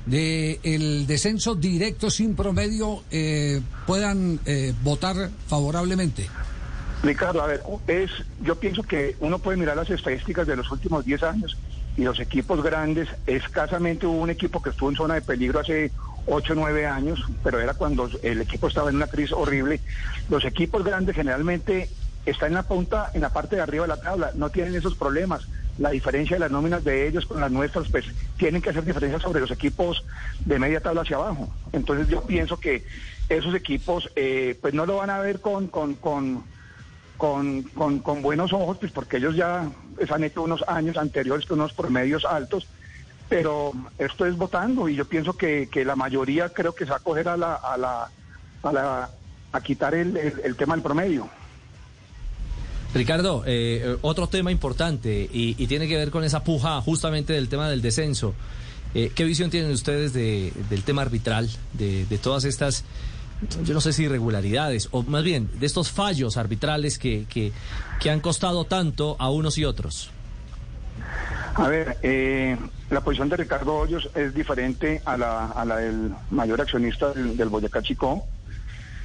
de 0.06 0.60
el 0.64 1.06
descenso 1.08 1.56
directo 1.56 2.10
sin 2.10 2.36
promedio, 2.36 3.04
eh, 3.12 3.62
puedan 3.86 4.40
eh, 4.46 4.74
votar 4.84 5.30
favorablemente? 5.48 6.28
Ricardo, 7.04 7.42
a 7.42 7.48
ver, 7.48 7.62
es, 7.88 8.12
yo 8.44 8.56
pienso 8.60 8.84
que 8.84 9.16
uno 9.20 9.40
puede 9.40 9.58
mirar 9.58 9.76
las 9.76 9.90
estadísticas 9.90 10.46
de 10.46 10.56
los 10.56 10.70
últimos 10.72 11.04
10 11.04 11.24
años 11.24 11.58
y 11.98 12.04
los 12.04 12.20
equipos 12.20 12.64
grandes, 12.64 13.10
escasamente 13.28 14.06
hubo 14.06 14.22
un 14.22 14.30
equipo 14.30 14.62
que 14.62 14.70
estuvo 14.70 14.90
en 14.90 14.96
zona 14.96 15.16
de 15.16 15.22
peligro 15.22 15.60
hace 15.60 15.92
8 16.28 16.54
o 16.54 16.56
9 16.56 16.86
años, 16.86 17.24
pero 17.44 17.60
era 17.60 17.74
cuando 17.74 18.10
el 18.24 18.42
equipo 18.42 18.68
estaba 18.68 18.90
en 18.90 18.98
una 18.98 19.08
crisis 19.08 19.34
horrible. 19.34 19.80
Los 20.30 20.46
equipos 20.46 20.84
grandes 20.84 21.16
generalmente 21.16 21.90
están 22.26 22.50
en 22.50 22.56
la 22.56 22.64
punta, 22.64 23.12
en 23.14 23.22
la 23.22 23.34
parte 23.34 23.56
de 23.56 23.62
arriba 23.62 23.84
de 23.86 23.90
la 23.90 24.02
tabla, 24.02 24.32
no 24.36 24.50
tienen 24.50 24.76
esos 24.76 24.96
problemas. 24.96 25.48
La 25.78 25.90
diferencia 25.90 26.36
de 26.36 26.42
las 26.42 26.52
nóminas 26.52 26.84
de 26.84 27.08
ellos 27.08 27.26
con 27.26 27.42
las 27.42 27.52
nuestras, 27.52 27.90
pues 27.90 28.06
tienen 28.38 28.62
que 28.62 28.70
hacer 28.70 28.86
diferencia 28.86 29.20
sobre 29.20 29.42
los 29.42 29.52
equipos 29.52 30.04
de 30.46 30.60
media 30.60 30.82
tabla 30.82 31.02
hacia 31.02 31.16
abajo. 31.16 31.52
Entonces 31.72 32.08
yo 32.08 32.22
pienso 32.24 32.60
que 32.60 32.86
esos 33.30 33.56
equipos, 33.56 34.12
eh, 34.16 34.58
pues 34.62 34.74
no 34.74 34.86
lo 34.86 34.98
van 34.98 35.10
a 35.10 35.20
ver 35.20 35.40
con, 35.40 35.68
con, 35.68 35.96
con 35.96 36.44
con, 37.22 37.62
con, 37.62 38.00
con 38.00 38.24
buenos 38.24 38.52
ojos, 38.52 38.80
pues 38.80 38.92
porque 38.92 39.18
ellos 39.18 39.36
ya 39.36 39.70
pues, 39.96 40.10
han 40.10 40.24
hecho 40.24 40.42
unos 40.42 40.64
años 40.68 40.98
anteriores 40.98 41.46
con 41.46 41.60
unos 41.60 41.72
promedios 41.72 42.26
altos, 42.26 42.66
pero 43.32 43.72
esto 43.98 44.26
es 44.26 44.36
votando 44.36 44.90
y 44.90 44.96
yo 44.98 45.06
pienso 45.06 45.32
que, 45.32 45.70
que 45.72 45.86
la 45.86 45.96
mayoría 45.96 46.50
creo 46.50 46.76
que 46.76 46.84
se 46.84 46.92
va 46.92 46.98
a 46.98 47.00
coger 47.00 47.30
a 47.30 47.38
la, 47.38 47.56
a 47.56 47.78
la, 47.78 48.10
a 48.62 48.74
la, 48.74 49.10
a 49.54 49.62
quitar 49.62 49.96
el, 49.96 50.18
el, 50.18 50.42
el 50.44 50.56
tema 50.58 50.76
del 50.76 50.84
promedio. 50.84 51.30
Ricardo, 52.94 53.44
eh, 53.46 53.96
otro 54.02 54.28
tema 54.28 54.52
importante 54.52 55.30
y, 55.32 55.56
y 55.58 55.68
tiene 55.68 55.88
que 55.88 55.96
ver 55.96 56.12
con 56.12 56.26
esa 56.26 56.44
puja 56.44 56.82
justamente 56.82 57.32
del 57.32 57.48
tema 57.48 57.70
del 57.70 57.82
descenso. 57.82 58.34
Eh, 58.94 59.14
¿Qué 59.16 59.24
visión 59.24 59.50
tienen 59.50 59.72
ustedes 59.72 60.12
de- 60.12 60.52
del 60.70 60.84
tema 60.84 61.02
arbitral, 61.02 61.50
de, 61.72 62.06
de 62.08 62.18
todas 62.18 62.44
estas, 62.44 62.84
yo 63.64 63.74
no 63.74 63.80
sé 63.80 63.94
si 63.94 64.04
irregularidades, 64.04 64.90
o 64.92 65.04
más 65.04 65.24
bien 65.24 65.50
de 65.58 65.68
estos 65.68 65.90
fallos 65.90 66.36
arbitrales 66.36 67.00
que, 67.00 67.24
que, 67.30 67.54
que 68.02 68.10
han 68.10 68.20
costado 68.20 68.66
tanto 68.66 69.16
a 69.20 69.30
unos 69.30 69.58
y 69.58 69.64
otros? 69.64 70.12
A 71.56 71.70
ver, 71.70 71.98
eh, 72.04 72.58
la 72.92 73.00
posición 73.00 73.30
de 73.30 73.38
Ricardo 73.38 73.76
Hoyos 73.76 74.10
es 74.16 74.34
diferente 74.34 75.02
a 75.06 75.16
la, 75.16 75.76
del 75.78 76.14
mayor 76.30 76.60
accionista 76.60 77.14
del, 77.14 77.38
del 77.38 77.48
Boyacá 77.48 77.82
Chico. 77.82 78.26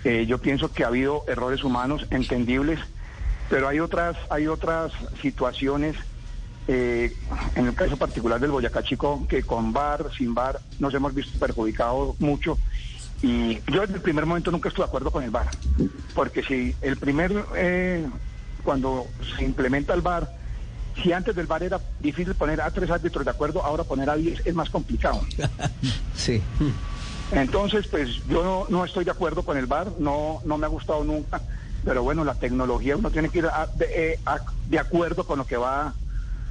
Eh, 0.02 0.26
yo 0.26 0.38
pienso 0.38 0.72
que 0.72 0.82
ha 0.82 0.88
habido 0.88 1.24
errores 1.28 1.62
humanos 1.62 2.04
entendibles, 2.10 2.80
pero 3.48 3.68
hay 3.68 3.78
otras, 3.78 4.16
hay 4.28 4.48
otras 4.48 4.92
situaciones, 5.22 5.94
eh, 6.66 7.14
en 7.54 7.66
el 7.66 7.74
caso 7.74 7.96
particular 7.96 8.40
del 8.40 8.50
Boyacá 8.50 8.82
Chico, 8.82 9.24
que 9.28 9.44
con 9.44 9.72
VAR, 9.72 10.10
sin 10.18 10.34
VAR, 10.34 10.58
nos 10.80 10.92
hemos 10.92 11.14
visto 11.14 11.38
perjudicados 11.38 12.20
mucho. 12.20 12.58
Y 13.22 13.60
yo 13.70 13.82
desde 13.82 13.94
el 13.94 14.02
primer 14.02 14.26
momento 14.26 14.50
nunca 14.50 14.68
estuve 14.68 14.84
de 14.84 14.88
acuerdo 14.88 15.12
con 15.12 15.22
el 15.22 15.30
VAR, 15.30 15.48
porque 16.12 16.42
si 16.42 16.74
el 16.82 16.96
primer, 16.96 17.32
eh, 17.54 18.04
cuando 18.64 19.06
se 19.36 19.44
implementa 19.44 19.94
el 19.94 20.00
VAR, 20.00 20.28
si 21.02 21.12
antes 21.12 21.34
del 21.34 21.46
VAR 21.46 21.62
era 21.62 21.80
difícil 22.00 22.34
poner 22.34 22.60
a 22.60 22.70
tres 22.70 22.90
árbitros 22.90 23.24
de 23.24 23.30
acuerdo, 23.30 23.64
ahora 23.64 23.84
poner 23.84 24.08
a 24.10 24.16
diez 24.16 24.40
es 24.44 24.54
más 24.54 24.70
complicado. 24.70 25.20
Sí. 26.14 26.42
Entonces, 27.30 27.86
pues 27.88 28.08
yo 28.26 28.42
no, 28.42 28.66
no 28.68 28.84
estoy 28.84 29.04
de 29.04 29.10
acuerdo 29.10 29.42
con 29.42 29.56
el 29.56 29.66
VAR, 29.66 29.92
no, 29.98 30.40
no 30.44 30.56
me 30.58 30.66
ha 30.66 30.68
gustado 30.68 31.04
nunca, 31.04 31.42
pero 31.84 32.02
bueno, 32.02 32.24
la 32.24 32.34
tecnología, 32.34 32.96
uno 32.96 33.10
tiene 33.10 33.28
que 33.28 33.38
ir 33.40 33.46
a- 33.46 33.68
de, 33.74 33.86
eh, 33.94 34.18
a- 34.24 34.40
de 34.64 34.78
acuerdo 34.78 35.24
con 35.24 35.38
lo 35.38 35.46
que 35.46 35.56
va 35.56 35.94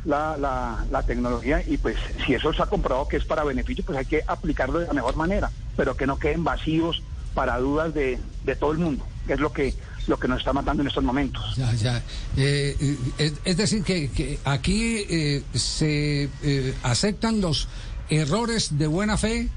la, 0.03 0.37
la, 0.37 0.85
la 0.91 1.03
tecnología 1.03 1.63
y 1.65 1.77
pues 1.77 1.97
si 2.25 2.35
eso 2.35 2.53
se 2.53 2.61
ha 2.61 2.67
comprobado 2.67 3.07
que 3.07 3.17
es 3.17 3.25
para 3.25 3.43
beneficio, 3.43 3.83
pues 3.83 3.97
hay 3.97 4.05
que 4.05 4.23
aplicarlo 4.27 4.79
de 4.79 4.87
la 4.87 4.93
mejor 4.93 5.15
manera, 5.15 5.51
pero 5.75 5.95
que 5.97 6.05
no 6.05 6.17
queden 6.19 6.43
vacíos 6.43 7.01
para 7.33 7.57
dudas 7.57 7.93
de, 7.93 8.19
de 8.43 8.55
todo 8.55 8.71
el 8.71 8.77
mundo, 8.77 9.07
que 9.25 9.33
es 9.33 9.39
lo 9.39 9.51
que, 9.51 9.75
lo 10.07 10.17
que 10.19 10.27
nos 10.27 10.39
está 10.39 10.53
matando 10.53 10.81
en 10.81 10.87
estos 10.87 11.03
momentos. 11.03 11.55
Ya, 11.55 11.73
ya. 11.73 11.97
Eh, 12.37 12.75
eh, 12.79 12.97
es, 13.17 13.33
es 13.43 13.57
decir, 13.57 13.83
que, 13.83 14.09
que 14.09 14.39
aquí 14.45 15.05
eh, 15.09 15.43
se 15.53 16.29
eh, 16.43 16.73
aceptan 16.83 17.41
los 17.41 17.67
errores 18.09 18.77
de 18.77 18.87
buena 18.87 19.17
fe, 19.17 19.49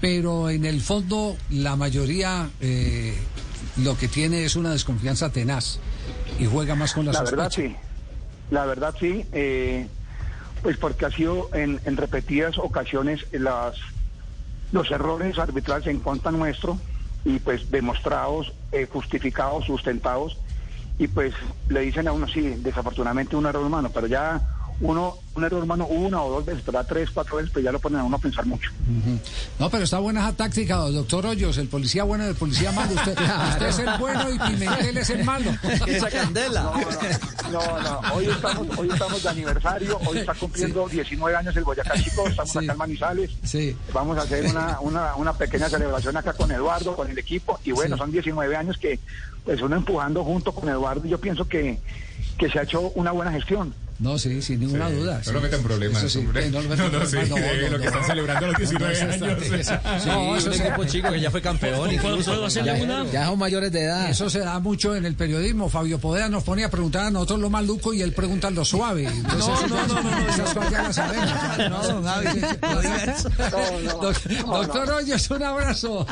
pero 0.00 0.50
en 0.50 0.64
el 0.64 0.80
fondo 0.80 1.36
la 1.50 1.76
mayoría 1.76 2.50
eh, 2.60 3.16
lo 3.82 3.96
que 3.96 4.06
tiene 4.08 4.44
es 4.44 4.54
una 4.56 4.70
desconfianza 4.70 5.30
tenaz 5.30 5.78
y 6.38 6.46
juega 6.46 6.74
más 6.74 6.92
con 6.94 7.06
la, 7.06 7.12
La 7.12 7.18
sospecha. 7.20 7.36
verdad 7.36 7.50
sí, 7.52 7.76
la 8.50 8.66
verdad 8.66 8.94
sí, 9.00 9.24
eh, 9.32 9.88
pues 10.62 10.76
porque 10.76 11.06
ha 11.06 11.10
sido 11.10 11.48
en, 11.54 11.80
en 11.84 11.96
repetidas 11.96 12.58
ocasiones 12.58 13.24
las 13.32 13.76
los 14.72 14.90
errores 14.90 15.38
arbitrales 15.38 15.86
en 15.86 16.00
contra 16.00 16.30
nuestro 16.32 16.78
y 17.24 17.38
pues 17.38 17.70
demostrados, 17.70 18.52
eh, 18.72 18.86
justificados, 18.90 19.64
sustentados 19.64 20.36
y 20.98 21.08
pues 21.08 21.34
le 21.68 21.80
dicen 21.80 22.06
a 22.06 22.12
uno 22.12 22.28
sí, 22.28 22.56
desafortunadamente 22.58 23.36
un 23.36 23.46
error 23.46 23.64
humano, 23.64 23.90
pero 23.92 24.06
ya 24.06 24.40
uno, 24.80 25.14
un 25.34 25.44
error 25.44 25.62
humano 25.62 25.86
una 25.86 26.20
o 26.22 26.30
dos 26.30 26.44
veces, 26.44 26.62
pero 26.66 26.84
tres, 26.84 27.08
cuatro 27.12 27.36
veces, 27.36 27.52
pues 27.52 27.64
ya 27.64 27.70
lo 27.72 27.78
ponen 27.78 28.00
a 28.00 28.04
uno 28.04 28.16
a 28.16 28.18
pensar 28.18 28.44
mucho. 28.46 28.70
No, 29.58 29.70
pero 29.70 29.84
está 29.84 29.98
buena 30.00 30.20
esa 30.20 30.32
táctica, 30.36 30.76
doctor 30.76 31.26
Hoyos, 31.26 31.56
el 31.58 31.68
policía 31.68 32.04
bueno 32.04 32.24
y 32.24 32.28
el 32.28 32.34
policía 32.34 32.72
malo. 32.72 32.92
Usted, 32.94 33.16
usted 33.52 33.66
es 33.66 33.78
el 33.78 33.98
bueno 33.98 34.30
y 34.32 34.38
Pimentel 34.38 34.96
es 34.98 35.10
el 35.10 35.24
malo. 35.24 35.50
Esa 35.86 36.10
candela. 36.10 36.72
No, 37.52 37.60
no, 37.80 38.00
hoy 38.14 38.26
estamos, 38.26 38.78
hoy 38.78 38.88
estamos 38.92 39.22
de 39.22 39.28
aniversario, 39.28 39.98
hoy 40.06 40.18
está 40.18 40.34
cumpliendo 40.34 40.88
19 40.88 41.36
años 41.36 41.56
el 41.56 41.64
Boyacá 41.64 41.94
Chico, 42.02 42.26
estamos 42.26 42.50
Sí. 42.52 42.58
acá 42.58 42.72
en 42.72 42.78
Manizales. 42.78 43.30
Sí. 43.44 43.76
Vamos 43.92 44.18
a 44.18 44.22
hacer 44.22 44.44
una, 44.46 44.80
una, 44.80 45.14
una 45.16 45.32
pequeña 45.34 45.68
celebración 45.68 46.16
acá 46.16 46.32
con 46.32 46.50
Eduardo, 46.50 46.96
con 46.96 47.08
el 47.10 47.18
equipo, 47.18 47.58
y 47.64 47.72
bueno, 47.72 47.96
Sí. 47.96 48.00
son 48.00 48.10
19 48.12 48.56
años 48.56 48.76
que 48.78 48.98
pues 49.44 49.60
uno 49.60 49.76
empujando 49.76 50.24
junto 50.24 50.52
con 50.52 50.68
Eduardo, 50.68 51.06
y 51.06 51.10
yo 51.10 51.20
pienso 51.20 51.46
que, 51.46 51.78
que 52.38 52.48
se 52.50 52.58
ha 52.58 52.62
hecho 52.62 52.80
una 52.94 53.12
buena 53.12 53.30
gestión. 53.30 53.74
No, 54.00 54.18
sí, 54.18 54.42
sin 54.42 54.58
ninguna 54.60 54.90
duda. 54.90 55.18
No 55.18 55.24
sí. 55.24 55.32
lo 55.32 55.40
metan 55.40 55.62
problemas, 55.62 55.98
Eso 56.02 56.08
sí, 56.08 56.18
hombre. 56.18 56.46
eh, 56.46 56.50
no 56.50 56.58
lo 56.60 56.64
No, 56.64 56.70
metan 56.70 56.92
no, 56.92 57.00
en 57.00 57.06
sí, 57.06 57.16
problemas, 57.16 57.40
de 57.60 57.70
lo 57.70 57.78
que 57.78 57.86
están 57.86 58.04
celebrando 58.04 58.46
los 58.48 58.56
19 58.58 58.92
esa 58.92 59.04
años. 59.04 59.38
Sí, 60.02 60.08
No, 60.08 60.30
un 60.30 60.36
eso 60.36 60.52
se- 60.52 60.66
equipo 60.66 60.84
chico 60.84 61.10
que 61.12 61.20
ya 61.20 61.30
fue 61.30 61.40
campeón 61.40 61.78
¿Puedo- 61.78 61.92
incluso. 61.92 62.48
Ya- 62.48 62.74
una? 62.74 63.04
Ya 63.12 63.26
son 63.26 63.38
mayores 63.38 63.70
de 63.72 63.84
edad. 63.84 64.10
Eso 64.10 64.28
se 64.28 64.40
da 64.40 64.58
mucho 64.58 64.96
en 64.96 65.06
el 65.06 65.14
periodismo. 65.14 65.68
Fabio 65.68 65.98
Podea 66.00 66.28
nos 66.28 66.42
ponía 66.42 66.66
a 66.66 66.70
preguntar 66.70 67.06
a 67.06 67.10
nosotros 67.10 67.38
lo 67.40 67.50
maluco 67.50 67.94
y 67.94 68.02
él 68.02 68.12
pregunta 68.12 68.50
lo 68.50 68.64
suave. 68.64 69.04
Entonces, 69.06 69.46
No, 69.46 69.66
no, 69.68 69.86
no, 69.86 70.02
no, 70.02 70.10
no. 70.10 70.28
Esas 70.28 70.54
cosas 70.54 70.70
ya 70.72 70.82
las 70.82 70.96
sabemos. 70.96 71.30
No, 71.70 71.82
don 71.86 72.04
Javi, 72.04 72.40
no 74.44 74.56
Doctor 74.58 74.90
Hoyos, 74.90 75.30
un 75.30 75.42
abrazo. 75.42 76.06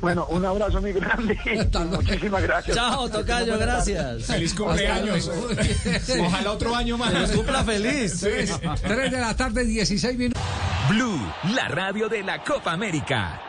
Bueno, 0.00 0.26
un 0.30 0.44
abrazo 0.44 0.80
muy 0.80 0.92
grande. 0.92 1.38
Muchísimas 1.90 2.42
gracias. 2.42 2.76
Chao, 2.76 3.08
Tocayo, 3.08 3.58
gracias. 3.58 4.24
Feliz 4.24 4.54
cumpleaños. 4.54 5.30
Ojalá 6.20 6.52
otro 6.52 6.74
año 6.74 6.96
más. 6.96 7.12
Que 7.12 7.18
los 7.20 7.30
cumpla 7.32 7.64
feliz. 7.64 8.20
Tres 8.20 9.10
de 9.10 9.20
la 9.20 9.36
tarde, 9.36 9.64
16 9.64 10.18
minutos. 10.18 10.42
Blue, 10.88 11.20
la 11.54 11.68
radio 11.68 12.08
de 12.08 12.22
la 12.22 12.42
Copa 12.42 12.72
América. 12.72 13.42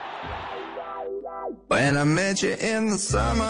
When 1.70 1.98
I 1.98 2.04
met 2.04 2.42
you 2.42 2.50
in 2.50 2.90
the 2.90 2.98
summer, 2.98 3.48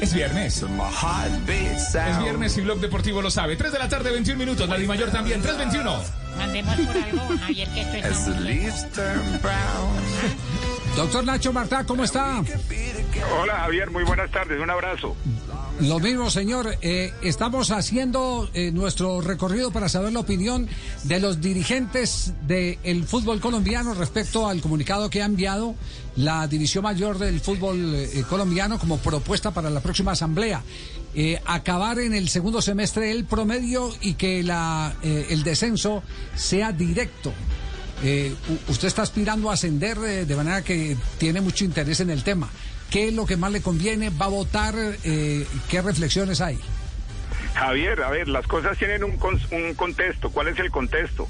Es 0.00 0.14
viernes. 0.14 0.64
Es 0.64 2.18
viernes 2.22 2.56
y 2.56 2.60
Blog 2.62 2.80
Deportivo 2.80 3.20
lo 3.20 3.30
sabe. 3.30 3.56
3 3.56 3.72
de 3.72 3.78
la 3.78 3.88
tarde, 3.88 4.10
21 4.10 4.38
minutos. 4.38 4.66
La 4.66 4.78
Di 4.78 4.86
Mayor 4.86 5.10
también, 5.10 5.42
3.21. 5.42 6.02
Mandemos 6.38 6.74
por 6.74 6.96
algo, 6.96 7.38
Javier, 7.38 7.68
que 7.68 7.80
esto 7.82 8.32
es 8.32 8.86
Doctor 11.00 11.24
Nacho 11.24 11.50
Martá, 11.50 11.86
¿cómo 11.86 12.04
está? 12.04 12.44
Hola 13.40 13.54
Javier, 13.60 13.90
muy 13.90 14.04
buenas 14.04 14.30
tardes, 14.30 14.60
un 14.60 14.68
abrazo. 14.68 15.16
Lo 15.80 15.98
mismo, 15.98 16.28
señor. 16.28 16.76
Eh, 16.82 17.10
estamos 17.22 17.70
haciendo 17.70 18.50
eh, 18.52 18.70
nuestro 18.70 19.22
recorrido 19.22 19.70
para 19.70 19.88
saber 19.88 20.12
la 20.12 20.20
opinión 20.20 20.68
de 21.04 21.18
los 21.18 21.40
dirigentes 21.40 22.34
del 22.46 23.04
fútbol 23.04 23.40
colombiano 23.40 23.94
respecto 23.94 24.46
al 24.46 24.60
comunicado 24.60 25.08
que 25.08 25.22
ha 25.22 25.24
enviado 25.24 25.74
la 26.16 26.46
División 26.46 26.84
Mayor 26.84 27.16
del 27.16 27.40
Fútbol 27.40 27.94
eh, 27.94 28.22
Colombiano 28.28 28.78
como 28.78 28.98
propuesta 28.98 29.52
para 29.52 29.70
la 29.70 29.80
próxima 29.80 30.12
asamblea. 30.12 30.62
Acabar 31.46 31.98
en 31.98 32.12
el 32.12 32.28
segundo 32.28 32.60
semestre 32.60 33.10
el 33.10 33.24
promedio 33.24 33.90
y 34.02 34.14
que 34.14 34.42
la, 34.42 34.94
el 35.02 35.42
descenso 35.44 36.02
sea 36.36 36.72
directo. 36.72 37.32
Eh, 38.02 38.34
usted 38.68 38.88
está 38.88 39.02
aspirando 39.02 39.50
a 39.50 39.54
ascender 39.54 39.98
eh, 39.98 40.24
de 40.24 40.36
manera 40.36 40.62
que 40.62 40.96
tiene 41.18 41.40
mucho 41.40 41.64
interés 41.64 42.00
en 42.00 42.10
el 42.10 42.24
tema. 42.24 42.48
¿Qué 42.90 43.08
es 43.08 43.14
lo 43.14 43.26
que 43.26 43.36
más 43.36 43.52
le 43.52 43.60
conviene? 43.60 44.10
¿Va 44.10 44.26
a 44.26 44.30
votar? 44.30 44.74
Eh, 45.04 45.46
¿Qué 45.68 45.82
reflexiones 45.82 46.40
hay? 46.40 46.58
Javier, 47.54 48.02
a 48.02 48.10
ver, 48.10 48.28
las 48.28 48.46
cosas 48.46 48.78
tienen 48.78 49.04
un, 49.04 49.18
un 49.50 49.74
contexto. 49.74 50.30
¿Cuál 50.30 50.48
es 50.48 50.58
el 50.58 50.70
contexto? 50.70 51.28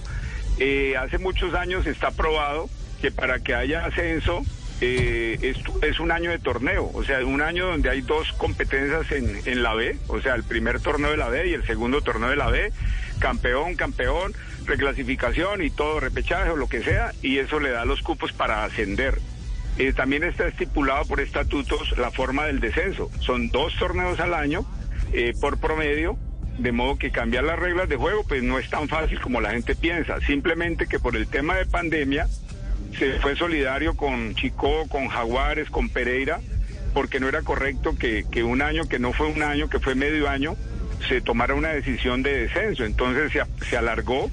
Eh, 0.58 0.94
hace 0.96 1.18
muchos 1.18 1.54
años 1.54 1.86
está 1.86 2.10
probado 2.10 2.68
que 3.00 3.10
para 3.10 3.40
que 3.40 3.54
haya 3.54 3.86
ascenso 3.86 4.42
eh, 4.82 5.38
es, 5.40 5.56
es 5.82 6.00
un 6.00 6.12
año 6.12 6.30
de 6.30 6.38
torneo, 6.38 6.90
o 6.92 7.04
sea, 7.04 7.24
un 7.24 7.42
año 7.42 7.66
donde 7.66 7.90
hay 7.90 8.02
dos 8.02 8.32
competencias 8.32 9.10
en, 9.12 9.40
en 9.44 9.62
la 9.62 9.74
B, 9.74 9.98
o 10.08 10.20
sea, 10.20 10.34
el 10.34 10.42
primer 10.42 10.80
torneo 10.80 11.10
de 11.10 11.16
la 11.16 11.28
B 11.28 11.48
y 11.48 11.52
el 11.54 11.66
segundo 11.66 12.00
torneo 12.00 12.30
de 12.30 12.36
la 12.36 12.48
B, 12.48 12.72
campeón, 13.18 13.74
campeón, 13.74 14.34
reclasificación 14.70 15.62
y 15.62 15.70
todo, 15.70 16.00
repechaje 16.00 16.50
o 16.50 16.56
lo 16.56 16.68
que 16.68 16.82
sea, 16.82 17.12
y 17.22 17.38
eso 17.38 17.60
le 17.60 17.70
da 17.70 17.84
los 17.84 18.02
cupos 18.02 18.32
para 18.32 18.64
ascender. 18.64 19.18
Eh, 19.78 19.92
también 19.92 20.24
está 20.24 20.46
estipulado 20.46 21.04
por 21.06 21.20
estatutos 21.20 21.96
la 21.98 22.10
forma 22.10 22.46
del 22.46 22.60
descenso. 22.60 23.10
Son 23.20 23.48
dos 23.48 23.74
torneos 23.78 24.20
al 24.20 24.34
año 24.34 24.64
eh, 25.12 25.32
por 25.40 25.58
promedio, 25.58 26.18
de 26.58 26.72
modo 26.72 26.98
que 26.98 27.10
cambiar 27.10 27.44
las 27.44 27.58
reglas 27.58 27.88
de 27.88 27.96
juego 27.96 28.24
pues 28.26 28.42
no 28.42 28.58
es 28.58 28.68
tan 28.68 28.88
fácil 28.88 29.20
como 29.20 29.40
la 29.40 29.50
gente 29.50 29.74
piensa. 29.74 30.20
Simplemente 30.20 30.86
que 30.86 30.98
por 30.98 31.16
el 31.16 31.26
tema 31.26 31.56
de 31.56 31.66
pandemia 31.66 32.28
se 32.98 33.18
fue 33.20 33.36
solidario 33.36 33.96
con 33.96 34.34
Chico, 34.34 34.86
con 34.88 35.08
Jaguares, 35.08 35.70
con 35.70 35.88
Pereira, 35.88 36.40
porque 36.92 37.20
no 37.20 37.28
era 37.28 37.42
correcto 37.42 37.96
que, 37.96 38.26
que 38.30 38.42
un 38.42 38.62
año 38.62 38.88
que 38.88 38.98
no 38.98 39.12
fue 39.12 39.28
un 39.28 39.42
año, 39.42 39.70
que 39.70 39.78
fue 39.78 39.94
medio 39.94 40.28
año, 40.28 40.56
se 41.08 41.20
tomara 41.20 41.54
una 41.54 41.68
decisión 41.68 42.22
de 42.22 42.42
descenso. 42.42 42.84
Entonces 42.84 43.32
se, 43.32 43.66
se 43.66 43.76
alargó 43.76 44.30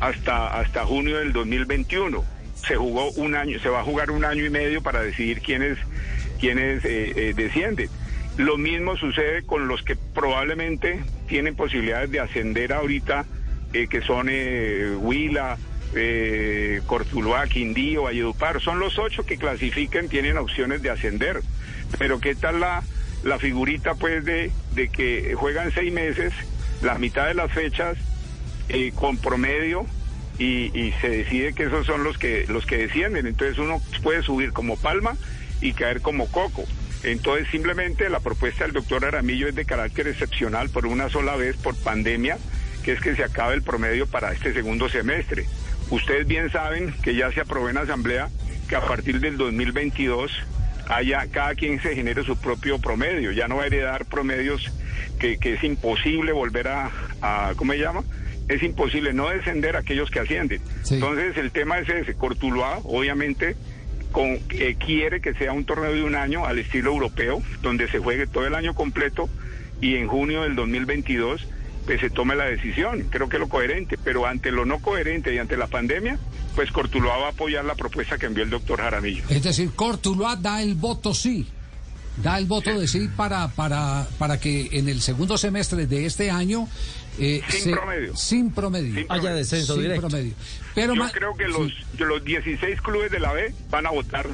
hasta, 0.00 0.58
hasta 0.58 0.84
junio 0.84 1.18
del 1.18 1.32
2021 1.32 2.24
se 2.66 2.76
jugó 2.76 3.10
un 3.12 3.34
año, 3.34 3.58
se 3.58 3.68
va 3.68 3.80
a 3.80 3.84
jugar 3.84 4.10
un 4.10 4.24
año 4.24 4.44
y 4.44 4.50
medio 4.50 4.82
para 4.82 5.00
decidir 5.02 5.40
quiénes, 5.40 5.78
quiénes 6.38 6.84
eh, 6.84 7.12
eh, 7.16 7.34
descienden. 7.34 7.88
Lo 8.36 8.56
mismo 8.56 8.96
sucede 8.96 9.42
con 9.42 9.68
los 9.68 9.82
que 9.82 9.96
probablemente 9.96 11.00
tienen 11.26 11.54
posibilidades 11.54 12.10
de 12.10 12.20
ascender 12.20 12.72
ahorita, 12.72 13.26
eh, 13.72 13.86
que 13.88 14.00
son 14.02 14.28
eh, 14.30 14.94
Huila, 14.98 15.58
eh, 15.94 16.80
Cortuluá, 16.86 17.46
Quindío, 17.46 18.04
Valledupar. 18.04 18.60
Son 18.60 18.78
los 18.78 18.98
ocho 18.98 19.24
que 19.24 19.36
clasifican, 19.36 20.08
tienen 20.08 20.38
opciones 20.38 20.82
de 20.82 20.90
ascender. 20.90 21.40
Pero 21.98 22.20
¿qué 22.20 22.34
tal 22.34 22.60
la, 22.60 22.82
la 23.24 23.38
figurita 23.38 23.94
pues 23.94 24.24
de, 24.24 24.50
de 24.74 24.88
que 24.88 25.34
juegan 25.34 25.72
seis 25.72 25.92
meses, 25.92 26.32
la 26.82 26.96
mitad 26.98 27.26
de 27.26 27.34
las 27.34 27.52
fechas, 27.52 27.98
eh, 28.72 28.92
con 28.94 29.16
promedio 29.18 29.86
y, 30.38 30.76
y 30.78 30.92
se 31.00 31.10
decide 31.10 31.52
que 31.52 31.64
esos 31.64 31.86
son 31.86 32.04
los 32.04 32.18
que 32.18 32.46
los 32.48 32.66
que 32.66 32.78
descienden. 32.78 33.26
Entonces 33.26 33.58
uno 33.58 33.80
puede 34.02 34.22
subir 34.22 34.52
como 34.52 34.76
palma 34.76 35.16
y 35.60 35.72
caer 35.72 36.00
como 36.00 36.30
coco. 36.30 36.64
Entonces 37.02 37.48
simplemente 37.50 38.08
la 38.10 38.20
propuesta 38.20 38.64
del 38.64 38.72
doctor 38.72 39.04
Aramillo 39.04 39.48
es 39.48 39.54
de 39.54 39.64
carácter 39.64 40.08
excepcional 40.08 40.68
por 40.70 40.86
una 40.86 41.08
sola 41.08 41.36
vez 41.36 41.56
por 41.56 41.74
pandemia, 41.76 42.38
que 42.84 42.92
es 42.92 43.00
que 43.00 43.14
se 43.16 43.24
acabe 43.24 43.54
el 43.54 43.62
promedio 43.62 44.06
para 44.06 44.32
este 44.32 44.52
segundo 44.52 44.88
semestre. 44.88 45.46
Ustedes 45.90 46.26
bien 46.26 46.50
saben 46.50 46.94
que 47.02 47.14
ya 47.14 47.32
se 47.32 47.40
aprobó 47.40 47.68
en 47.68 47.78
asamblea 47.78 48.28
que 48.68 48.76
a 48.76 48.80
partir 48.82 49.20
del 49.20 49.36
2022 49.38 50.30
haya 50.88 51.26
cada 51.30 51.54
quien 51.54 51.80
se 51.80 51.94
genere 51.94 52.24
su 52.24 52.36
propio 52.36 52.78
promedio, 52.78 53.32
ya 53.32 53.48
no 53.48 53.56
va 53.56 53.64
a 53.64 53.66
heredar 53.66 54.04
promedios 54.06 54.70
que, 55.18 55.38
es 55.40 55.64
imposible 55.64 56.32
volver 56.32 56.68
a 56.68 57.52
¿cómo 57.56 57.72
se 57.72 57.78
llama? 57.78 58.02
Es 58.50 58.62
imposible 58.62 59.12
no 59.12 59.28
descender 59.28 59.76
a 59.76 59.80
aquellos 59.80 60.10
que 60.10 60.20
ascienden. 60.20 60.60
Sí. 60.82 60.94
Entonces 60.94 61.36
el 61.36 61.52
tema 61.52 61.78
es 61.78 61.88
ese, 61.88 62.14
Cortuluá 62.14 62.80
obviamente 62.84 63.56
con, 64.12 64.38
eh, 64.50 64.76
quiere 64.78 65.20
que 65.20 65.34
sea 65.34 65.52
un 65.52 65.64
torneo 65.64 65.92
de 65.92 66.02
un 66.02 66.16
año 66.16 66.44
al 66.44 66.58
estilo 66.58 66.90
europeo, 66.90 67.42
donde 67.62 67.88
se 67.88 67.98
juegue 67.98 68.26
todo 68.26 68.46
el 68.46 68.54
año 68.54 68.74
completo 68.74 69.28
y 69.80 69.94
en 69.94 70.08
junio 70.08 70.42
del 70.42 70.56
2022 70.56 71.46
pues 71.86 72.00
se 72.00 72.10
tome 72.10 72.36
la 72.36 72.44
decisión, 72.44 73.06
creo 73.10 73.28
que 73.28 73.36
es 73.36 73.40
lo 73.40 73.48
coherente, 73.48 73.98
pero 74.02 74.26
ante 74.26 74.52
lo 74.52 74.64
no 74.64 74.80
coherente 74.80 75.34
y 75.34 75.38
ante 75.38 75.56
la 75.56 75.66
pandemia, 75.66 76.18
pues 76.54 76.70
Cortuluá 76.72 77.16
va 77.16 77.26
a 77.26 77.30
apoyar 77.30 77.64
la 77.64 77.74
propuesta 77.74 78.18
que 78.18 78.26
envió 78.26 78.44
el 78.44 78.50
doctor 78.50 78.80
Jaramillo. 78.80 79.24
Es 79.28 79.42
decir, 79.42 79.70
Cortuluá 79.74 80.36
da 80.36 80.62
el 80.62 80.74
voto 80.74 81.14
sí. 81.14 81.46
Da 82.16 82.38
el 82.38 82.46
voto 82.46 82.78
de 82.78 82.86
sí 82.86 83.08
para, 83.16 83.48
para, 83.48 84.06
para 84.18 84.38
que 84.38 84.68
en 84.72 84.88
el 84.88 85.00
segundo 85.00 85.38
semestre 85.38 85.86
de 85.86 86.06
este 86.06 86.30
año. 86.30 86.68
eh, 87.18 87.40
Sin 87.48 87.72
promedio. 87.72 88.16
Sin 88.16 88.50
promedio. 88.50 88.94
Sin 88.94 89.06
Haya 89.08 89.34
descenso 89.34 89.74
Sin 89.74 89.82
directo. 89.82 90.08
promedio. 90.08 90.34
Pero 90.74 90.94
Yo 90.94 91.10
creo 91.12 91.36
que 91.36 91.46
sí, 91.46 91.52
los, 91.52 91.72
yo- 91.98 92.06
los 92.06 92.24
16 92.24 92.80
clubes 92.82 93.10
de 93.10 93.20
la 93.20 93.32
B 93.32 93.54
van 93.70 93.86
a 93.86 93.90
votar 93.90 94.26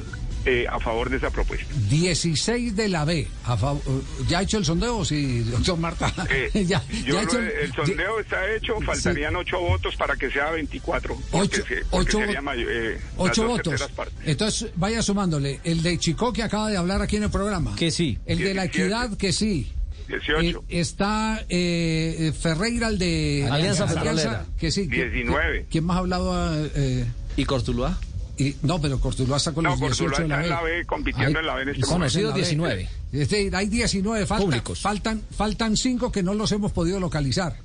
eh, 0.47 0.65
a 0.69 0.79
favor 0.79 1.09
de 1.09 1.17
esa 1.17 1.29
propuesta. 1.29 1.67
16 1.89 2.75
de 2.75 2.87
la 2.87 3.03
B. 3.05 3.27
a 3.45 3.57
fav- 3.57 3.81
¿Ya 4.27 4.39
ha 4.39 4.41
hecho 4.43 4.57
el 4.57 4.65
sondeo? 4.65 5.03
Sí, 5.05 5.41
doctor 5.41 5.77
Marta. 5.77 6.13
Eh, 6.29 6.63
ya, 6.67 6.81
yo 7.05 7.15
ya 7.15 7.23
hecho 7.23 7.39
el 7.39 7.73
sondeo 7.73 8.19
está 8.21 8.55
hecho, 8.55 8.79
faltarían 8.81 9.35
ocho 9.35 9.59
votos 9.59 9.95
para 9.97 10.15
que 10.15 10.31
sea 10.31 10.51
24. 10.51 11.15
Porque, 11.31 11.57
Ocho- 11.57 11.65
se- 11.67 11.75
porque 11.89 12.09
ocho 12.09 12.19
sería 12.19 12.39
vo- 12.39 12.43
mayo- 12.43 12.69
eh, 12.69 12.93
las 12.93 13.03
Ocho 13.17 13.41
dos 13.43 13.51
votos. 13.51 13.71
terceras 13.71 13.91
partes. 13.93 14.17
Entonces, 14.25 14.71
vaya 14.75 15.01
sumándole. 15.01 15.59
El 15.63 15.83
de 15.83 15.97
Chico 15.99 16.31
que 16.31 16.43
acaba 16.43 16.69
de 16.69 16.77
hablar 16.77 17.01
aquí 17.01 17.17
en 17.17 17.23
el 17.23 17.29
programa. 17.29 17.75
Que 17.75 17.91
sí. 17.91 18.17
El 18.25 18.39
de 18.39 18.53
la 18.53 18.63
17. 18.63 18.83
equidad 18.83 19.17
que 19.17 19.33
sí. 19.33 19.71
18. 20.07 20.63
Eh, 20.69 20.79
está 20.79 21.43
eh, 21.49 22.31
Ferreira, 22.39 22.87
el 22.87 22.97
de 22.97 23.45
Alianza 23.51 23.85
Petrolera. 23.85 24.45
que 24.57 24.71
sí. 24.71 24.87
que- 24.87 25.09
19. 25.09 25.65
¿Quién 25.69 25.83
más 25.83 25.97
ha 25.97 25.99
hablado? 25.99 26.33
eh, 26.75 27.05
¿Y 27.35 27.43
Cortuluá? 27.43 27.99
Y, 28.37 28.55
no, 28.61 28.79
pero 28.79 28.99
Cortuluá 28.99 29.37
está 29.37 29.51
con 29.51 29.63
No, 29.63 29.71
los 29.71 29.79
18 29.79 30.05
Cortuluá 30.05 30.19
de 30.21 30.27
la 30.27 30.35
está 30.35 30.35
en 30.35 30.41
B. 30.43 30.49
la 30.49 30.61
B, 30.79 30.85
compitiendo 30.85 31.39
en 31.39 31.45
la 31.45 31.55
B 31.55 31.61
en 31.63 31.69
este 31.69 31.81
en 31.81 31.87
B. 31.87 31.93
Conocidos 31.93 32.35
19. 32.35 32.89
Es 33.13 33.29
decir, 33.29 33.55
hay 33.55 33.67
19, 33.67 34.25
faltan, 34.25 34.45
Públicos. 34.45 34.81
faltan, 34.81 35.21
faltan 35.35 35.77
5 35.77 36.11
que 36.11 36.23
no 36.23 36.33
los 36.33 36.51
hemos 36.51 36.71
podido 36.71 36.99
localizar. 36.99 37.55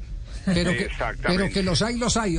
Pero 0.44 0.72
que, 0.72 0.88
pero 1.24 1.48
que 1.50 1.62
los 1.62 1.82
hay, 1.82 1.96
los 1.98 2.16
hay. 2.16 2.36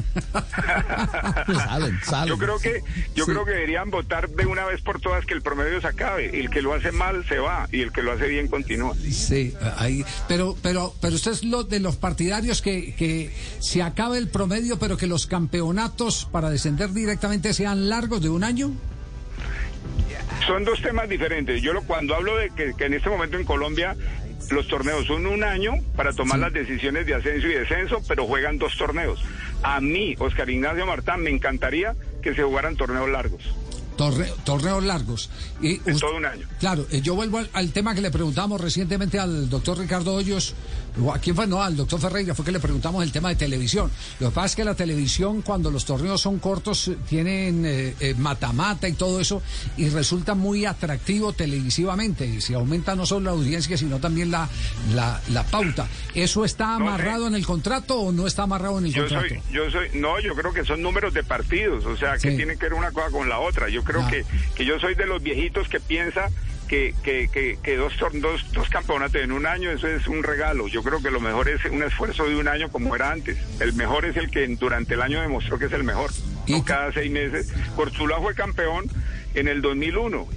Salen, 1.64 1.98
salen. 2.02 2.28
Yo 2.28 2.38
creo 2.38 2.58
que 2.58 2.82
yo 3.14 3.24
Sí. 3.24 3.30
creo 3.32 3.44
que 3.44 3.50
deberían 3.52 3.90
votar 3.90 4.28
de 4.28 4.46
una 4.46 4.64
vez 4.66 4.80
por 4.82 5.00
todas 5.00 5.24
que 5.26 5.34
el 5.34 5.42
promedio 5.42 5.80
se 5.80 5.86
acabe. 5.88 6.38
El 6.38 6.50
que 6.50 6.62
lo 6.62 6.74
hace 6.74 6.92
mal 6.92 7.24
se 7.28 7.38
va 7.38 7.68
y 7.72 7.80
el 7.80 7.92
que 7.92 8.02
lo 8.02 8.12
hace 8.12 8.28
bien 8.28 8.48
continúa. 8.48 8.94
Sí, 9.10 9.54
ahí, 9.76 10.04
pero, 10.28 10.56
pero, 10.62 10.94
pero 11.00 11.14
usted 11.14 11.32
es 11.32 11.44
lo 11.44 11.64
de 11.64 11.80
los 11.80 11.96
partidarios 11.96 12.62
que, 12.62 12.94
que 12.94 13.32
se 13.58 13.82
acabe 13.82 14.18
el 14.18 14.28
promedio, 14.28 14.78
pero 14.78 14.96
que 14.96 15.06
los 15.06 15.26
campeonatos 15.26 16.26
para 16.30 16.50
descender 16.50 16.90
directamente 16.90 17.52
sean 17.54 17.88
largos 17.88 18.22
de 18.22 18.28
un 18.28 18.44
año. 18.44 18.72
Son 20.46 20.64
dos 20.64 20.80
temas 20.82 21.08
diferentes. 21.08 21.60
Yo 21.62 21.72
lo, 21.72 21.82
cuando 21.82 22.14
hablo 22.14 22.36
de 22.36 22.50
que, 22.50 22.72
que 22.76 22.86
en 22.86 22.94
este 22.94 23.10
momento 23.10 23.36
en 23.36 23.44
Colombia 23.44 23.96
los 24.50 24.66
torneos 24.66 25.06
son 25.06 25.26
un 25.26 25.44
año 25.44 25.74
para 25.94 26.12
tomar 26.12 26.38
las 26.38 26.52
decisiones 26.52 27.06
de 27.06 27.14
ascenso 27.14 27.46
y 27.46 27.52
descenso, 27.52 28.02
pero 28.08 28.26
juegan 28.26 28.58
dos 28.58 28.76
torneos. 28.76 29.20
A 29.62 29.80
mí, 29.80 30.14
Oscar 30.18 30.48
Ignacio 30.48 30.86
Martán, 30.86 31.22
me 31.22 31.30
encantaría 31.30 31.94
que 32.22 32.34
se 32.34 32.42
jugaran 32.42 32.76
torneos 32.76 33.08
largos. 33.10 33.42
Torre- 33.96 34.32
torneos 34.44 34.82
largos. 34.82 35.28
Y 35.60 35.78
us- 35.90 36.00
todo 36.00 36.16
un 36.16 36.24
año. 36.24 36.46
Claro, 36.58 36.86
eh, 36.90 37.02
yo 37.02 37.14
vuelvo 37.14 37.36
al, 37.38 37.50
al 37.52 37.70
tema 37.72 37.94
que 37.94 38.00
le 38.00 38.10
preguntamos 38.10 38.58
recientemente 38.58 39.18
al 39.18 39.50
doctor 39.50 39.76
Ricardo 39.78 40.14
Hoyos, 40.14 40.54
a 41.14 41.18
quién 41.18 41.34
fue, 41.36 41.46
no, 41.46 41.62
al 41.62 41.76
doctor 41.76 42.00
Ferreira, 42.00 42.34
fue 42.34 42.44
que 42.44 42.52
le 42.52 42.60
preguntamos 42.60 43.02
el 43.02 43.12
tema 43.12 43.28
de 43.30 43.36
televisión. 43.36 43.90
Lo 44.18 44.28
que 44.30 44.34
pasa 44.34 44.46
es 44.46 44.56
que 44.56 44.64
la 44.64 44.74
televisión, 44.74 45.42
cuando 45.42 45.70
los 45.70 45.84
torneos 45.84 46.20
son 46.20 46.38
cortos, 46.38 46.88
eh, 46.88 46.96
tienen 47.08 47.64
eh, 47.66 47.94
eh, 48.00 48.14
mata-mata 48.18 48.88
y 48.88 48.92
todo 48.92 49.20
eso, 49.20 49.42
y 49.76 49.88
resulta 49.88 50.34
muy 50.34 50.66
atractivo 50.66 51.32
televisivamente. 51.32 52.26
Y 52.26 52.40
se 52.40 52.54
aumenta 52.54 52.94
no 52.94 53.06
solo 53.06 53.26
la 53.26 53.30
audiencia, 53.32 53.76
sino 53.76 53.98
también 53.98 54.30
la, 54.30 54.48
la, 54.94 55.20
la 55.30 55.44
pauta. 55.44 55.86
¿Eso 56.14 56.44
está 56.44 56.78
No 56.78 56.88
amarrado 56.88 57.26
en 57.26 57.34
el 57.34 57.46
contrato 57.46 57.98
o 58.00 58.12
no 58.12 58.26
está 58.26 58.42
amarrado 58.44 58.78
en 58.78 58.86
el 58.86 58.92
Yo 58.92 59.02
contrato? 59.02 59.28
soy, 59.28 59.40
yo 59.52 59.70
soy, 59.70 59.88
no, 59.94 60.18
yo 60.20 60.34
creo 60.34 60.52
que 60.52 60.64
son 60.64 60.82
números 60.82 61.14
de 61.14 61.22
partidos, 61.24 61.84
o 61.86 61.96
sea, 61.96 62.14
que 62.18 62.30
Sí. 62.30 62.36
tiene 62.36 62.56
que 62.56 62.66
ver 62.66 62.74
una 62.74 62.90
cosa 62.92 63.10
con 63.10 63.28
la 63.28 63.38
otra. 63.38 63.68
Yo 63.68 63.82
creo 63.84 64.02
Ah. 64.02 64.10
que, 64.10 64.24
que 64.54 64.64
yo 64.64 64.78
soy 64.80 64.94
de 64.94 65.06
los 65.06 65.22
viejitos 65.22 65.68
que 65.68 65.80
piensa 65.80 66.28
que, 66.70 66.94
que, 67.02 67.26
que, 67.26 67.58
que 67.60 67.76
dos, 67.76 67.92
dos, 68.22 68.52
dos 68.52 68.68
campeonatos 68.68 69.20
en 69.20 69.32
un 69.32 69.44
año, 69.44 69.72
eso 69.72 69.88
es 69.88 70.06
un 70.06 70.22
regalo. 70.22 70.68
Yo 70.68 70.84
creo 70.84 71.02
que 71.02 71.10
lo 71.10 71.18
mejor 71.18 71.48
es 71.48 71.64
un 71.64 71.82
esfuerzo 71.82 72.28
de 72.28 72.36
un 72.36 72.46
año 72.46 72.70
como 72.70 72.94
era 72.94 73.10
antes. 73.10 73.36
El 73.58 73.72
mejor 73.72 74.04
es 74.04 74.16
el 74.16 74.30
que 74.30 74.46
durante 74.46 74.94
el 74.94 75.02
año 75.02 75.20
demostró 75.20 75.58
que 75.58 75.64
es 75.64 75.72
el 75.72 75.82
mejor. 75.82 76.12
No 76.46 76.64
cada 76.64 76.92
seis 76.92 77.10
meses. 77.10 77.52
Cortula 77.74 78.20
fue 78.20 78.36
campeón 78.36 78.88
en 79.34 79.48
el 79.48 79.62
2001. 79.62 80.28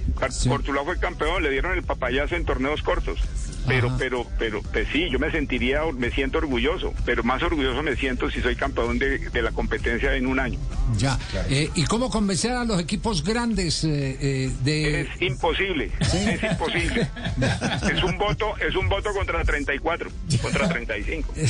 Cortula 0.48 0.82
fue 0.82 0.98
campeón, 0.98 1.40
le 1.40 1.50
dieron 1.50 1.70
el 1.70 1.84
papayazo 1.84 2.34
en 2.34 2.44
torneos 2.44 2.82
cortos. 2.82 3.20
Pero, 3.66 3.94
pero, 3.98 4.26
pero, 4.38 4.62
pues 4.62 4.88
sí, 4.92 5.08
yo 5.10 5.18
me 5.18 5.30
sentiría, 5.30 5.80
me 5.96 6.10
siento 6.10 6.38
orgulloso, 6.38 6.92
pero 7.04 7.22
más 7.22 7.42
orgulloso 7.42 7.82
me 7.82 7.96
siento 7.96 8.30
si 8.30 8.40
soy 8.40 8.56
campeón 8.56 8.98
de, 8.98 9.18
de 9.18 9.42
la 9.42 9.52
competencia 9.52 10.14
en 10.14 10.26
un 10.26 10.38
año. 10.38 10.58
Ya. 10.98 11.18
Eh, 11.48 11.70
¿Y 11.74 11.84
cómo 11.84 12.10
convencer 12.10 12.52
a 12.52 12.64
los 12.64 12.78
equipos 12.78 13.24
grandes 13.24 13.84
eh, 13.84 14.18
eh, 14.20 14.52
de...? 14.62 15.00
Es 15.02 15.22
imposible, 15.22 15.90
es 16.00 16.42
imposible. 16.42 17.08
es 17.92 18.02
un 18.02 18.18
voto, 18.18 18.54
es 18.58 18.74
un 18.76 18.88
voto 18.88 19.12
contra 19.14 19.42
34, 19.44 20.10
contra 20.42 20.68
35. 20.68 21.34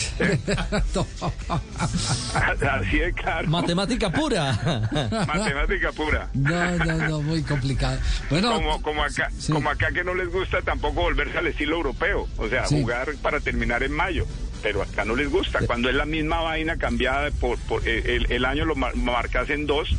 Así 2.35 2.99
es 2.99 3.15
claro. 3.15 3.49
Matemática 3.49 4.11
pura. 4.11 4.89
Matemática 5.27 5.93
pura. 5.93 6.29
No, 6.35 6.79
no, 6.79 7.09
no, 7.09 7.23
muy 7.23 7.43
complicado. 7.43 7.99
Bueno, 8.31 8.55
como, 8.55 8.83
como 8.83 9.03
acá, 9.03 9.31
como 9.51 9.71
acá 9.71 9.91
que 9.93 10.05
no 10.05 10.15
les 10.15 10.31
gusta 10.31 10.63
tampoco 10.63 11.03
volverse 11.03 11.39
al 11.39 11.49
estilo 11.49 11.77
europeo 11.77 12.04
o 12.13 12.49
sea, 12.49 12.67
jugar 12.67 13.15
para 13.23 13.41
terminar 13.41 13.83
en 13.83 13.93
mayo. 13.93 14.27
Pero 14.63 14.83
acá 14.83 15.05
no 15.05 15.15
les 15.15 15.31
gusta. 15.31 15.61
Cuando 15.67 15.91
es 15.91 15.95
la 15.95 16.07
misma 16.07 16.41
vaina 16.41 16.79
cambiada, 16.79 17.31
por, 17.33 17.59
eh, 17.85 18.25
el, 18.31 18.45
año 18.47 18.65
lo 18.65 18.75
marcas 18.75 19.51
en 19.51 19.67
dos, 19.67 19.91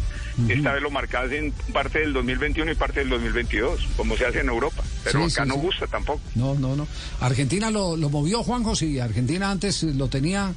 esta 0.50 0.74
vez 0.74 0.82
lo 0.82 0.90
marcas 0.90 1.32
en 1.32 1.52
parte 1.72 2.00
del 2.00 2.14
2021 2.14 2.72
y 2.72 2.76
parte 2.76 3.02
del 3.02 3.10
2022, 3.10 3.88
como 3.96 4.18
se 4.18 4.26
hace 4.26 4.40
en 4.40 4.50
Europa. 4.50 4.84
Pero 5.04 5.24
acá 5.24 5.46
no 5.46 5.56
gusta 5.56 5.86
tampoco. 5.86 6.20
No, 6.34 6.56
no, 6.56 6.76
no. 6.76 6.88
Argentina 7.22 7.70
lo, 7.70 7.96
lo 7.96 8.10
movió 8.10 8.42
Juan 8.42 8.64
José. 8.64 9.02
Argentina 9.02 9.52
antes 9.52 9.84
lo 9.84 10.08
tenía 10.08 10.52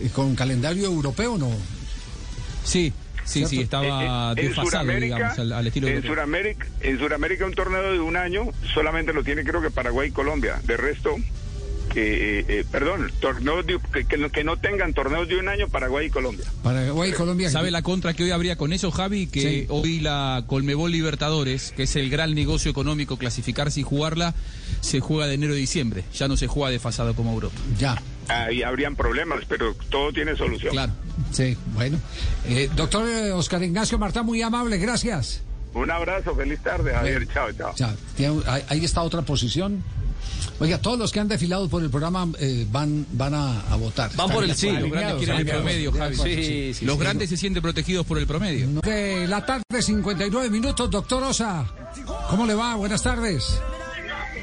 eh, 0.00 0.10
con 0.14 0.36
calendario 0.36 0.86
europeo, 0.86 1.36
¿no? 1.36 1.50
Sí, 2.62 2.92
Sí, 3.28 3.44
sí, 3.46 3.60
estaba 3.60 4.32
en, 4.36 4.46
desfasado, 4.46 4.90
digamos, 4.90 5.38
al, 5.38 5.66
estilo 5.66 5.88
en 5.88 6.02
Sudamérica, 6.02 6.66
en 6.80 6.98
Sudamérica 6.98 7.44
un 7.44 7.54
torneo 7.54 7.92
de 7.92 8.00
un 8.00 8.16
año 8.16 8.46
solamente 8.72 9.12
lo 9.12 9.22
tiene 9.22 9.44
creo 9.44 9.60
que 9.60 9.70
Paraguay 9.70 10.08
y 10.08 10.12
Colombia. 10.12 10.60
De 10.64 10.76
resto, 10.76 11.16
que, 11.92 12.40
eh, 12.40 12.44
eh, 12.48 12.64
perdón, 12.70 13.10
torneos 13.20 13.66
que, 13.92 14.04
que, 14.04 14.44
no, 14.44 14.56
tengan 14.56 14.94
torneos 14.94 15.28
de 15.28 15.38
un 15.38 15.48
año 15.48 15.68
Paraguay 15.68 16.06
y 16.06 16.10
Colombia. 16.10 16.46
Paraguay 16.62 17.10
y 17.10 17.12
Colombia. 17.12 17.50
¿Sabe 17.50 17.70
la 17.70 17.82
contra 17.82 18.14
que 18.14 18.24
hoy 18.24 18.30
habría 18.30 18.56
con 18.56 18.72
eso, 18.72 18.90
Javi? 18.90 19.26
Que 19.26 19.66
hoy 19.68 20.00
la 20.00 20.44
Colmebol 20.46 20.90
Libertadores, 20.90 21.72
que 21.72 21.84
es 21.84 21.96
el 21.96 22.10
gran 22.10 22.34
negocio 22.34 22.70
económico, 22.70 23.18
clasificarse 23.18 23.80
y 23.80 23.82
jugarla, 23.82 24.34
se 24.80 25.00
juega 25.00 25.26
de 25.26 25.34
enero 25.34 25.52
a 25.52 25.56
diciembre. 25.56 26.04
Ya 26.14 26.28
no 26.28 26.36
se 26.36 26.46
juega 26.46 26.70
desfasado 26.70 27.14
como 27.14 27.32
Europa. 27.32 27.56
Ya. 27.78 28.00
Ahí 28.28 28.62
habrían 28.62 28.94
problemas, 28.94 29.40
pero 29.48 29.74
todo 29.88 30.12
tiene 30.12 30.36
solución. 30.36 30.72
Claro. 30.72 30.92
Sí, 31.32 31.56
bueno. 31.74 31.98
Eh, 32.46 32.70
doctor 32.74 33.04
Oscar 33.34 33.62
Ignacio 33.62 33.98
Marta, 33.98 34.22
muy 34.22 34.42
amable, 34.42 34.78
gracias. 34.78 35.42
Un 35.74 35.90
abrazo, 35.90 36.34
feliz 36.34 36.60
tarde, 36.60 36.92
Javier. 36.92 37.26
Chao, 37.28 37.52
chao. 37.52 37.74
chao. 37.74 38.42
Ahí 38.68 38.84
está 38.84 39.02
otra 39.02 39.22
posición. 39.22 39.82
Oiga, 40.60 40.78
todos 40.78 40.98
los 40.98 41.12
que 41.12 41.20
han 41.20 41.28
desfilado 41.28 41.68
por 41.68 41.82
el 41.82 41.90
programa 41.90 42.28
eh, 42.40 42.66
van 42.70 43.06
van 43.12 43.34
a, 43.34 43.76
votar. 43.76 44.10
Van 44.16 44.28
por 44.28 44.42
el 44.42 44.54
sí, 44.54 44.70
los 44.70 44.90
grandes 44.90 45.16
quieren 45.16 45.36
el 45.38 45.46
promedio, 45.46 45.92
Javi. 45.92 46.16
Sí, 46.16 46.74
sí, 46.74 46.84
los 46.84 46.98
grandes 46.98 47.30
se 47.30 47.36
sienten 47.36 47.62
protegidos 47.62 48.04
por 48.04 48.18
el 48.18 48.26
promedio. 48.26 48.68
De 48.82 49.26
la 49.28 49.44
tarde, 49.44 49.62
59 49.80 50.50
minutos, 50.50 50.90
doctor 50.90 51.22
Osa. 51.22 51.66
¿Cómo 52.28 52.46
le 52.46 52.54
va? 52.54 52.74
Buenas 52.74 53.02
tardes. 53.02 53.60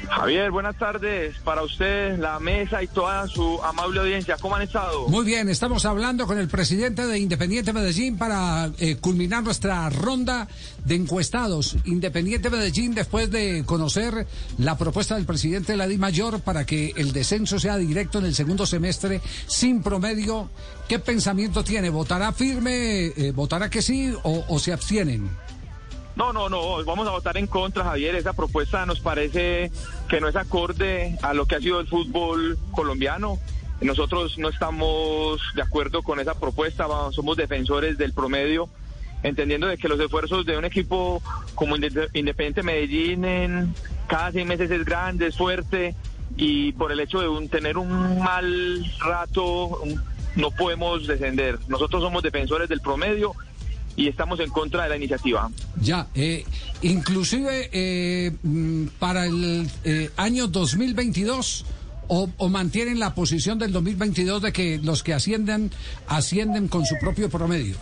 Javier, 0.08 0.50
buenas 0.50 0.76
tardes 0.78 1.36
para 1.44 1.62
usted, 1.62 2.18
la 2.18 2.38
mesa 2.38 2.82
y 2.82 2.86
toda 2.86 3.26
su 3.28 3.60
amable 3.62 4.00
audiencia. 4.00 4.36
¿Cómo 4.40 4.56
han 4.56 4.62
estado? 4.62 5.08
Muy 5.08 5.24
bien, 5.24 5.48
estamos 5.48 5.84
hablando 5.84 6.26
con 6.26 6.38
el 6.38 6.48
presidente 6.48 7.06
de 7.06 7.18
Independiente 7.18 7.72
Medellín 7.72 8.16
para 8.16 8.70
eh, 8.78 8.96
culminar 8.96 9.42
nuestra 9.42 9.88
ronda 9.90 10.48
de 10.84 10.94
encuestados. 10.94 11.76
Independiente 11.84 12.50
Medellín, 12.50 12.94
después 12.94 13.30
de 13.30 13.64
conocer 13.66 14.26
la 14.58 14.78
propuesta 14.78 15.16
del 15.16 15.26
presidente 15.26 15.72
de 15.72 15.78
la 15.78 15.86
Di 15.86 15.98
Mayor 15.98 16.40
para 16.40 16.64
que 16.64 16.92
el 16.96 17.12
descenso 17.12 17.58
sea 17.58 17.76
directo 17.76 18.18
en 18.18 18.26
el 18.26 18.34
segundo 18.34 18.66
semestre 18.66 19.20
sin 19.46 19.82
promedio, 19.82 20.50
¿qué 20.88 20.98
pensamiento 20.98 21.64
tiene? 21.64 21.90
¿Votará 21.90 22.32
firme? 22.32 23.06
Eh, 23.06 23.32
¿Votará 23.34 23.68
que 23.68 23.82
sí 23.82 24.12
o, 24.22 24.44
o 24.48 24.58
se 24.58 24.72
abstienen? 24.72 25.28
No, 26.16 26.32
no, 26.32 26.48
no, 26.48 26.82
vamos 26.84 27.06
a 27.06 27.10
votar 27.10 27.36
en 27.36 27.46
contra, 27.46 27.84
Javier. 27.84 28.16
Esa 28.16 28.32
propuesta 28.32 28.86
nos 28.86 29.00
parece 29.00 29.70
que 30.08 30.20
no 30.20 30.28
es 30.28 30.36
acorde 30.36 31.18
a 31.20 31.34
lo 31.34 31.44
que 31.44 31.56
ha 31.56 31.60
sido 31.60 31.78
el 31.78 31.86
fútbol 31.86 32.58
colombiano. 32.72 33.38
Nosotros 33.82 34.38
no 34.38 34.48
estamos 34.48 35.42
de 35.54 35.60
acuerdo 35.60 36.02
con 36.02 36.18
esa 36.18 36.34
propuesta, 36.34 36.86
somos 37.12 37.36
defensores 37.36 37.98
del 37.98 38.14
promedio, 38.14 38.70
entendiendo 39.22 39.66
de 39.66 39.76
que 39.76 39.88
los 39.88 40.00
esfuerzos 40.00 40.46
de 40.46 40.56
un 40.56 40.64
equipo 40.64 41.22
como 41.54 41.76
Independiente 41.76 42.62
Medellín 42.62 43.26
en 43.26 43.74
cada 44.06 44.32
seis 44.32 44.46
meses 44.46 44.70
es 44.70 44.86
grande, 44.86 45.26
es 45.26 45.36
fuerte, 45.36 45.94
y 46.38 46.72
por 46.72 46.90
el 46.90 47.00
hecho 47.00 47.20
de 47.20 47.48
tener 47.48 47.76
un 47.76 48.18
mal 48.18 48.84
rato 49.00 49.78
no 50.36 50.50
podemos 50.50 51.06
descender. 51.06 51.58
Nosotros 51.68 52.02
somos 52.02 52.22
defensores 52.22 52.70
del 52.70 52.80
promedio 52.80 53.34
y 53.96 54.08
estamos 54.08 54.38
en 54.40 54.50
contra 54.50 54.84
de 54.84 54.90
la 54.90 54.96
iniciativa. 54.96 55.50
Ya, 55.80 56.06
eh, 56.14 56.44
inclusive 56.82 57.70
eh, 57.72 58.32
mm, 58.42 58.86
para 58.98 59.26
el 59.26 59.68
eh, 59.84 60.10
año 60.16 60.46
2022 60.48 61.64
o, 62.08 62.28
o, 62.36 62.48
mantienen 62.48 63.00
la 63.00 63.14
posición 63.14 63.58
del 63.58 63.72
2022 63.72 64.42
de 64.42 64.52
que 64.52 64.78
los 64.78 65.02
que 65.02 65.14
ascienden 65.14 65.72
ascienden 66.06 66.68
con 66.68 66.84
su 66.86 66.94
propio 67.00 67.28
promedio. 67.28 67.76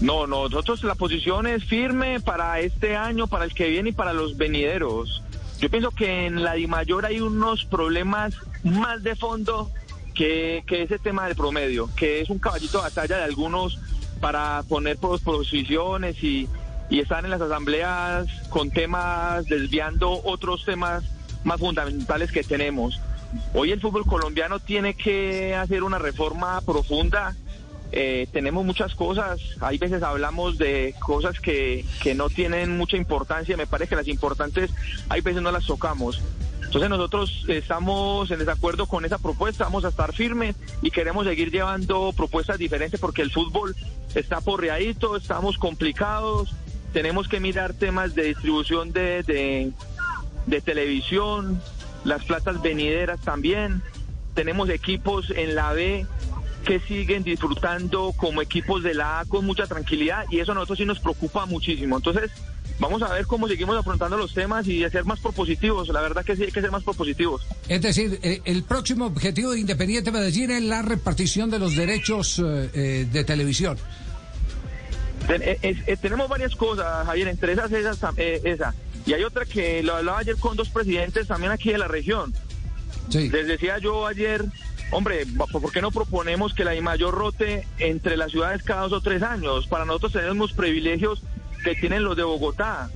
No, 0.00 0.28
nosotros 0.28 0.84
la 0.84 0.94
posición 0.94 1.48
es 1.48 1.64
firme 1.64 2.20
para 2.20 2.60
este 2.60 2.94
año, 2.94 3.26
para 3.26 3.44
el 3.44 3.52
que 3.52 3.68
viene 3.68 3.90
y 3.90 3.92
para 3.92 4.12
los 4.12 4.36
venideros. 4.36 5.24
Yo 5.60 5.68
pienso 5.68 5.90
que 5.90 6.26
en 6.26 6.44
la 6.44 6.52
DIMAYOR 6.54 7.06
hay 7.06 7.20
unos 7.20 7.64
problemas 7.64 8.34
más 8.62 9.02
de 9.02 9.16
fondo 9.16 9.72
que, 10.14 10.62
que 10.68 10.82
ese 10.82 11.00
tema 11.00 11.26
del 11.26 11.34
promedio, 11.34 11.90
que 11.96 12.20
es 12.20 12.30
un 12.30 12.38
caballito 12.38 12.78
de 12.78 12.84
batalla 12.84 13.16
de 13.16 13.24
algunos 13.24 13.80
para 14.20 14.62
poner 14.68 14.98
posiciones 14.98 16.22
y, 16.22 16.48
y 16.90 17.00
estar 17.00 17.24
en 17.24 17.30
las 17.30 17.40
asambleas 17.40 18.26
con 18.50 18.70
temas, 18.70 19.46
desviando 19.46 20.20
otros 20.24 20.64
temas 20.64 21.04
más 21.44 21.60
fundamentales 21.60 22.32
que 22.32 22.42
tenemos. 22.42 23.00
Hoy 23.54 23.72
el 23.72 23.80
fútbol 23.80 24.04
colombiano 24.06 24.58
tiene 24.58 24.94
que 24.94 25.54
hacer 25.54 25.82
una 25.82 25.98
reforma 25.98 26.60
profunda. 26.62 27.36
Eh, 27.90 28.26
tenemos 28.32 28.66
muchas 28.66 28.94
cosas, 28.94 29.40
hay 29.60 29.78
veces 29.78 30.02
hablamos 30.02 30.58
de 30.58 30.94
cosas 30.98 31.40
que, 31.40 31.86
que 32.02 32.14
no 32.14 32.28
tienen 32.28 32.76
mucha 32.76 32.98
importancia, 32.98 33.56
me 33.56 33.66
parece 33.66 33.88
que 33.88 33.96
las 33.96 34.08
importantes 34.08 34.70
hay 35.08 35.22
veces 35.22 35.40
no 35.40 35.50
las 35.50 35.64
tocamos. 35.64 36.20
Entonces 36.68 36.90
nosotros 36.90 37.46
estamos 37.48 38.30
en 38.30 38.40
desacuerdo 38.40 38.84
con 38.84 39.06
esa 39.06 39.16
propuesta, 39.16 39.64
vamos 39.64 39.86
a 39.86 39.88
estar 39.88 40.12
firmes 40.12 40.54
y 40.82 40.90
queremos 40.90 41.26
seguir 41.26 41.50
llevando 41.50 42.12
propuestas 42.12 42.58
diferentes 42.58 43.00
porque 43.00 43.22
el 43.22 43.30
fútbol 43.30 43.74
está 44.14 44.42
porreadito, 44.42 45.16
estamos 45.16 45.56
complicados, 45.56 46.54
tenemos 46.92 47.26
que 47.26 47.40
mirar 47.40 47.72
temas 47.72 48.14
de 48.14 48.24
distribución 48.24 48.92
de, 48.92 49.72
de, 50.46 50.60
televisión, 50.60 51.58
las 52.04 52.26
platas 52.26 52.60
venideras 52.60 53.18
también, 53.20 53.82
tenemos 54.34 54.68
equipos 54.68 55.30
en 55.30 55.54
la 55.54 55.72
B 55.72 56.06
que 56.66 56.80
siguen 56.80 57.22
disfrutando 57.22 58.12
como 58.14 58.42
equipos 58.42 58.82
de 58.82 58.92
la 58.92 59.20
A 59.20 59.24
con 59.24 59.46
mucha 59.46 59.66
tranquilidad 59.66 60.26
y 60.30 60.40
eso 60.40 60.52
a 60.52 60.54
nosotros 60.54 60.76
sí 60.76 60.84
nos 60.84 61.00
preocupa 61.00 61.46
muchísimo. 61.46 61.96
Entonces, 61.96 62.30
vamos 62.78 63.02
a 63.02 63.12
ver 63.12 63.26
cómo 63.26 63.48
seguimos 63.48 63.76
afrontando 63.76 64.16
los 64.16 64.32
temas 64.34 64.66
y 64.66 64.88
ser 64.90 65.04
más 65.04 65.20
propositivos. 65.20 65.88
La 65.88 66.00
verdad 66.00 66.24
que 66.24 66.36
sí 66.36 66.44
hay 66.44 66.52
que 66.52 66.60
ser 66.60 66.70
más 66.70 66.84
propositivos. 66.84 67.42
Es 67.68 67.82
decir, 67.82 68.18
eh, 68.22 68.40
el 68.44 68.62
próximo 68.64 69.06
objetivo 69.06 69.52
de 69.52 69.60
Independiente 69.60 70.10
Medellín 70.12 70.50
es 70.50 70.62
la 70.62 70.82
repartición 70.82 71.50
de 71.50 71.58
los 71.58 71.76
derechos 71.76 72.38
eh, 72.38 72.70
eh, 72.74 73.08
de 73.10 73.24
televisión. 73.24 73.78
tenemos 76.00 76.28
varias 76.28 76.54
cosas, 76.54 77.06
Javier, 77.06 77.28
entre 77.28 77.52
esas, 77.52 77.70
esa. 77.72 78.74
Y 79.06 79.12
hay 79.12 79.22
otra 79.22 79.44
que 79.46 79.82
lo 79.82 79.96
hablaba 79.96 80.18
ayer 80.18 80.36
con 80.36 80.56
dos 80.56 80.68
presidentes 80.68 81.28
también 81.28 81.52
aquí 81.52 81.70
de 81.70 81.78
la 81.78 81.88
región. 81.88 82.32
Les 83.10 83.46
decía 83.46 83.78
yo 83.78 84.06
ayer, 84.06 84.44
hombre, 84.90 85.24
¿por 85.50 85.72
qué 85.72 85.80
no 85.80 85.90
proponemos 85.90 86.52
que 86.52 86.62
la 86.62 86.78
mayor 86.82 87.14
rote 87.14 87.66
entre 87.78 88.18
las 88.18 88.32
ciudades 88.32 88.62
cada 88.62 88.82
dos 88.82 88.92
o 88.92 89.00
tres 89.00 89.22
años? 89.22 89.66
Para 89.66 89.86
nosotros 89.86 90.12
tenemos 90.12 90.52
privilegios 90.52 91.22
que 91.74 91.80
tienen 91.80 92.02
los 92.02 92.16
de 92.16 92.22
Bogotá, 92.22 92.88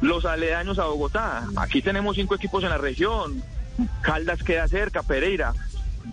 los 0.00 0.24
aledaños 0.24 0.78
a 0.78 0.86
Bogotá. 0.86 1.46
Aquí 1.56 1.82
tenemos 1.82 2.16
cinco 2.16 2.34
equipos 2.34 2.64
en 2.64 2.70
la 2.70 2.78
región, 2.78 3.42
Caldas 4.00 4.42
queda 4.42 4.66
cerca, 4.68 5.02
Pereira. 5.02 5.52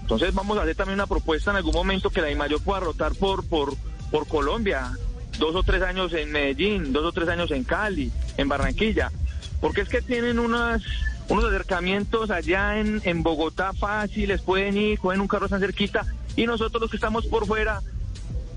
Entonces 0.02 0.34
vamos 0.34 0.58
a 0.58 0.64
hacer 0.64 0.76
también 0.76 0.96
una 0.96 1.08
propuesta 1.08 1.52
en 1.52 1.58
algún 1.58 1.74
momento 1.74 2.10
que 2.10 2.22
la 2.22 2.36
mayor 2.36 2.62
pueda 2.62 2.82
rotar 2.82 3.14
por, 3.16 3.48
por, 3.48 3.74
por 4.12 4.28
Colombia, 4.28 4.92
dos 5.40 5.56
o 5.56 5.64
tres 5.64 5.82
años 5.82 6.12
en 6.14 6.32
Medellín, 6.32 6.92
dos 6.92 7.06
o 7.06 7.12
tres 7.14 7.30
años 7.30 7.52
en 7.52 7.64
Cali, 7.64 8.12
en 8.36 8.50
Barranquilla. 8.50 9.12
porque 9.62 9.82
es 9.82 9.90
que 9.90 10.02
tienen 10.02 10.40
unas 10.40 10.84
unos 11.30 11.46
acercamientos 11.46 12.32
allá 12.32 12.80
en, 12.80 13.02
en 13.04 13.22
Bogotá 13.22 13.74
fáciles, 13.74 14.42
pueden 14.42 14.78
ir, 14.78 15.00
cogen 15.00 15.20
un 15.20 15.28
carro 15.28 15.50
tan 15.50 15.60
cerquita, 15.60 16.06
y 16.36 16.46
nosotros 16.46 16.82
los 16.82 16.90
que 16.90 16.98
estamos 16.98 17.26
por 17.26 17.46
fuera 17.46 17.82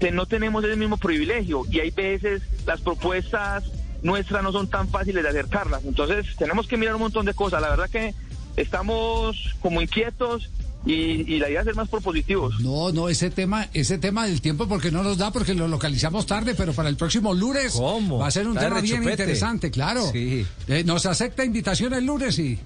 que 0.01 0.11
no 0.11 0.27
tenemos 0.27 0.65
ese 0.65 0.77
mismo 0.77 0.97
privilegio, 0.97 1.65
y 1.71 1.81
hay 1.81 1.91
veces 1.91 2.43
las 2.67 2.81
propuestas 2.81 3.65
nuestras 4.03 4.43
no 4.43 4.51
son 4.51 4.69
tan 4.69 4.89
fáciles 4.89 5.23
de 5.23 5.29
acercarlas, 5.29 5.85
entonces 5.85 6.27
tenemos 6.39 6.67
que 6.67 6.77
mirar 6.77 6.97
un 6.97 7.03
montón 7.03 7.27
de 7.27 7.35
cosas, 7.35 7.61
la 7.61 7.69
verdad 7.69 7.89
que 7.91 8.15
estamos 8.57 9.55
como 9.61 9.83
inquietos 9.83 10.51
y, 10.87 11.39
la 11.39 11.51
idea 11.51 11.61
es 11.61 11.67
ser 11.67 11.75
más 11.75 11.91
propositivos. 11.91 12.59
No, 12.61 12.91
no, 12.91 13.11
ese 13.11 13.31
tema, 13.31 13.69
ese 13.75 13.99
tema 13.99 14.27
del 14.27 14.41
tiempo 14.41 14.67
porque 14.67 14.91
no 14.91 15.03
nos 15.03 15.19
da, 15.19 15.31
porque 15.31 15.53
lo 15.53 15.69
localizamos 15.69 16.25
tarde, 16.25 16.55
pero 16.57 16.73
para 16.73 16.89
el 16.89 16.97
próximo 16.97 17.35
lunes 17.35 17.79
va 17.79 18.27
a 18.27 18.31
ser 18.31 18.49
un 18.49 18.57
tema 18.57 18.81
bien 18.81 19.03
interesante, 19.03 19.71
claro. 19.71 20.11
Sí. 20.11 20.47
Eh, 20.69 20.83
¿Nos 20.85 21.05
acepta 21.05 21.45
invitación 21.45 21.93
el 21.93 22.07
lunes? 22.07 22.35
Sí. 22.35 22.59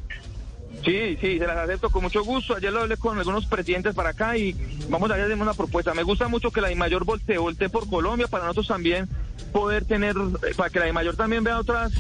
Sí, 0.84 1.16
sí, 1.18 1.38
se 1.38 1.46
las 1.46 1.56
acepto 1.56 1.88
con 1.88 2.02
mucho 2.02 2.22
gusto. 2.22 2.56
Ayer 2.56 2.72
lo 2.72 2.80
hablé 2.80 2.96
con 2.98 3.16
algunos 3.16 3.46
presidentes 3.46 3.94
para 3.94 4.10
acá 4.10 4.36
y 4.36 4.54
vamos 4.90 5.10
a 5.10 5.14
hacer 5.14 5.32
una 5.32 5.54
propuesta. 5.54 5.94
Me 5.94 6.02
gusta 6.02 6.28
mucho 6.28 6.50
que 6.50 6.60
la 6.60 6.68
de 6.68 6.74
mayor 6.74 7.04
voltee, 7.04 7.38
voltee 7.38 7.70
por 7.70 7.88
Colombia 7.88 8.28
para 8.28 8.44
nosotros 8.44 8.68
también 8.68 9.08
poder 9.52 9.84
tener, 9.86 10.14
para 10.56 10.68
que 10.68 10.80
la 10.80 10.86
de 10.86 10.92
mayor 10.92 11.16
también 11.16 11.42
vea 11.42 11.58
otras, 11.58 11.92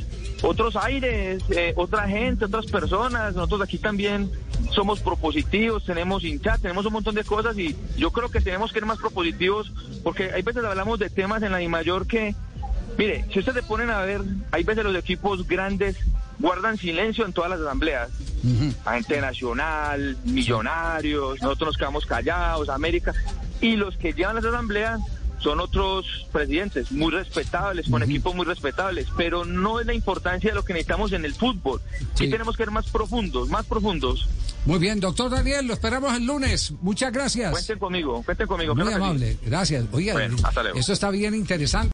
otros 0.42 0.76
aires, 0.76 1.42
eh, 1.50 1.72
otra 1.76 2.06
gente, 2.06 2.44
otras 2.44 2.66
personas. 2.66 3.34
Nosotros 3.34 3.62
aquí 3.62 3.78
también 3.78 4.30
somos 4.70 5.00
propositivos, 5.00 5.84
tenemos 5.86 6.22
hinchas, 6.22 6.60
tenemos 6.60 6.84
un 6.84 6.92
montón 6.92 7.14
de 7.14 7.24
cosas 7.24 7.56
y 7.58 7.74
yo 7.96 8.10
creo 8.10 8.28
que 8.28 8.42
tenemos 8.42 8.70
que 8.70 8.80
ser 8.80 8.86
más 8.86 8.98
propositivos 8.98 9.72
porque 10.02 10.30
hay 10.32 10.42
veces 10.42 10.62
hablamos 10.62 10.98
de 10.98 11.08
temas 11.08 11.42
en 11.42 11.52
la 11.52 11.58
de 11.58 11.68
mayor 11.68 12.06
que, 12.06 12.34
mire, 12.98 13.24
si 13.32 13.38
ustedes 13.38 13.62
se 13.62 13.68
ponen 13.68 13.88
a 13.88 14.02
ver, 14.02 14.20
hay 14.50 14.62
veces 14.62 14.84
los 14.84 14.96
equipos 14.96 15.46
grandes 15.46 15.96
guardan 16.38 16.76
silencio 16.76 17.24
en 17.24 17.32
todas 17.32 17.50
las 17.50 17.60
asambleas. 17.60 18.10
Agente 18.84 19.20
Nacional, 19.20 20.16
Millonarios, 20.24 21.40
nosotros 21.40 21.68
nos 21.68 21.76
quedamos 21.78 22.06
callados, 22.06 22.68
América. 22.68 23.14
Y 23.60 23.76
los 23.76 23.96
que 23.96 24.12
llevan 24.12 24.36
las 24.36 24.44
asambleas 24.44 25.00
son 25.44 25.60
otros 25.60 26.26
presidentes 26.32 26.90
muy 26.90 27.12
respetables, 27.12 27.88
con 27.90 28.02
equipos 28.02 28.34
muy 28.34 28.46
respetables, 28.46 29.06
pero 29.14 29.44
no 29.44 29.78
es 29.78 29.86
la 29.86 29.92
importancia 29.92 30.50
de 30.50 30.54
lo 30.54 30.64
que 30.64 30.72
necesitamos 30.72 31.12
en 31.12 31.26
el 31.26 31.34
fútbol. 31.34 31.82
Sí. 32.14 32.30
tenemos 32.30 32.56
que 32.56 32.64
ser 32.64 32.70
más 32.70 32.88
profundos, 32.88 33.50
más 33.50 33.66
profundos. 33.66 34.26
Muy 34.64 34.78
bien, 34.78 35.00
doctor 35.00 35.30
Daniel, 35.30 35.66
lo 35.66 35.74
esperamos 35.74 36.16
el 36.16 36.24
lunes. 36.24 36.72
Muchas 36.80 37.12
gracias. 37.12 37.52
Cuenten 37.52 37.78
conmigo, 37.78 38.22
cuenten 38.22 38.46
conmigo. 38.46 38.74
Muy 38.74 38.90
amable, 38.90 39.36
gracias. 39.44 39.84
Oiga, 39.92 40.14
eso 40.74 40.92
está 40.94 41.10
bien 41.10 41.34
interesante. 41.34 41.92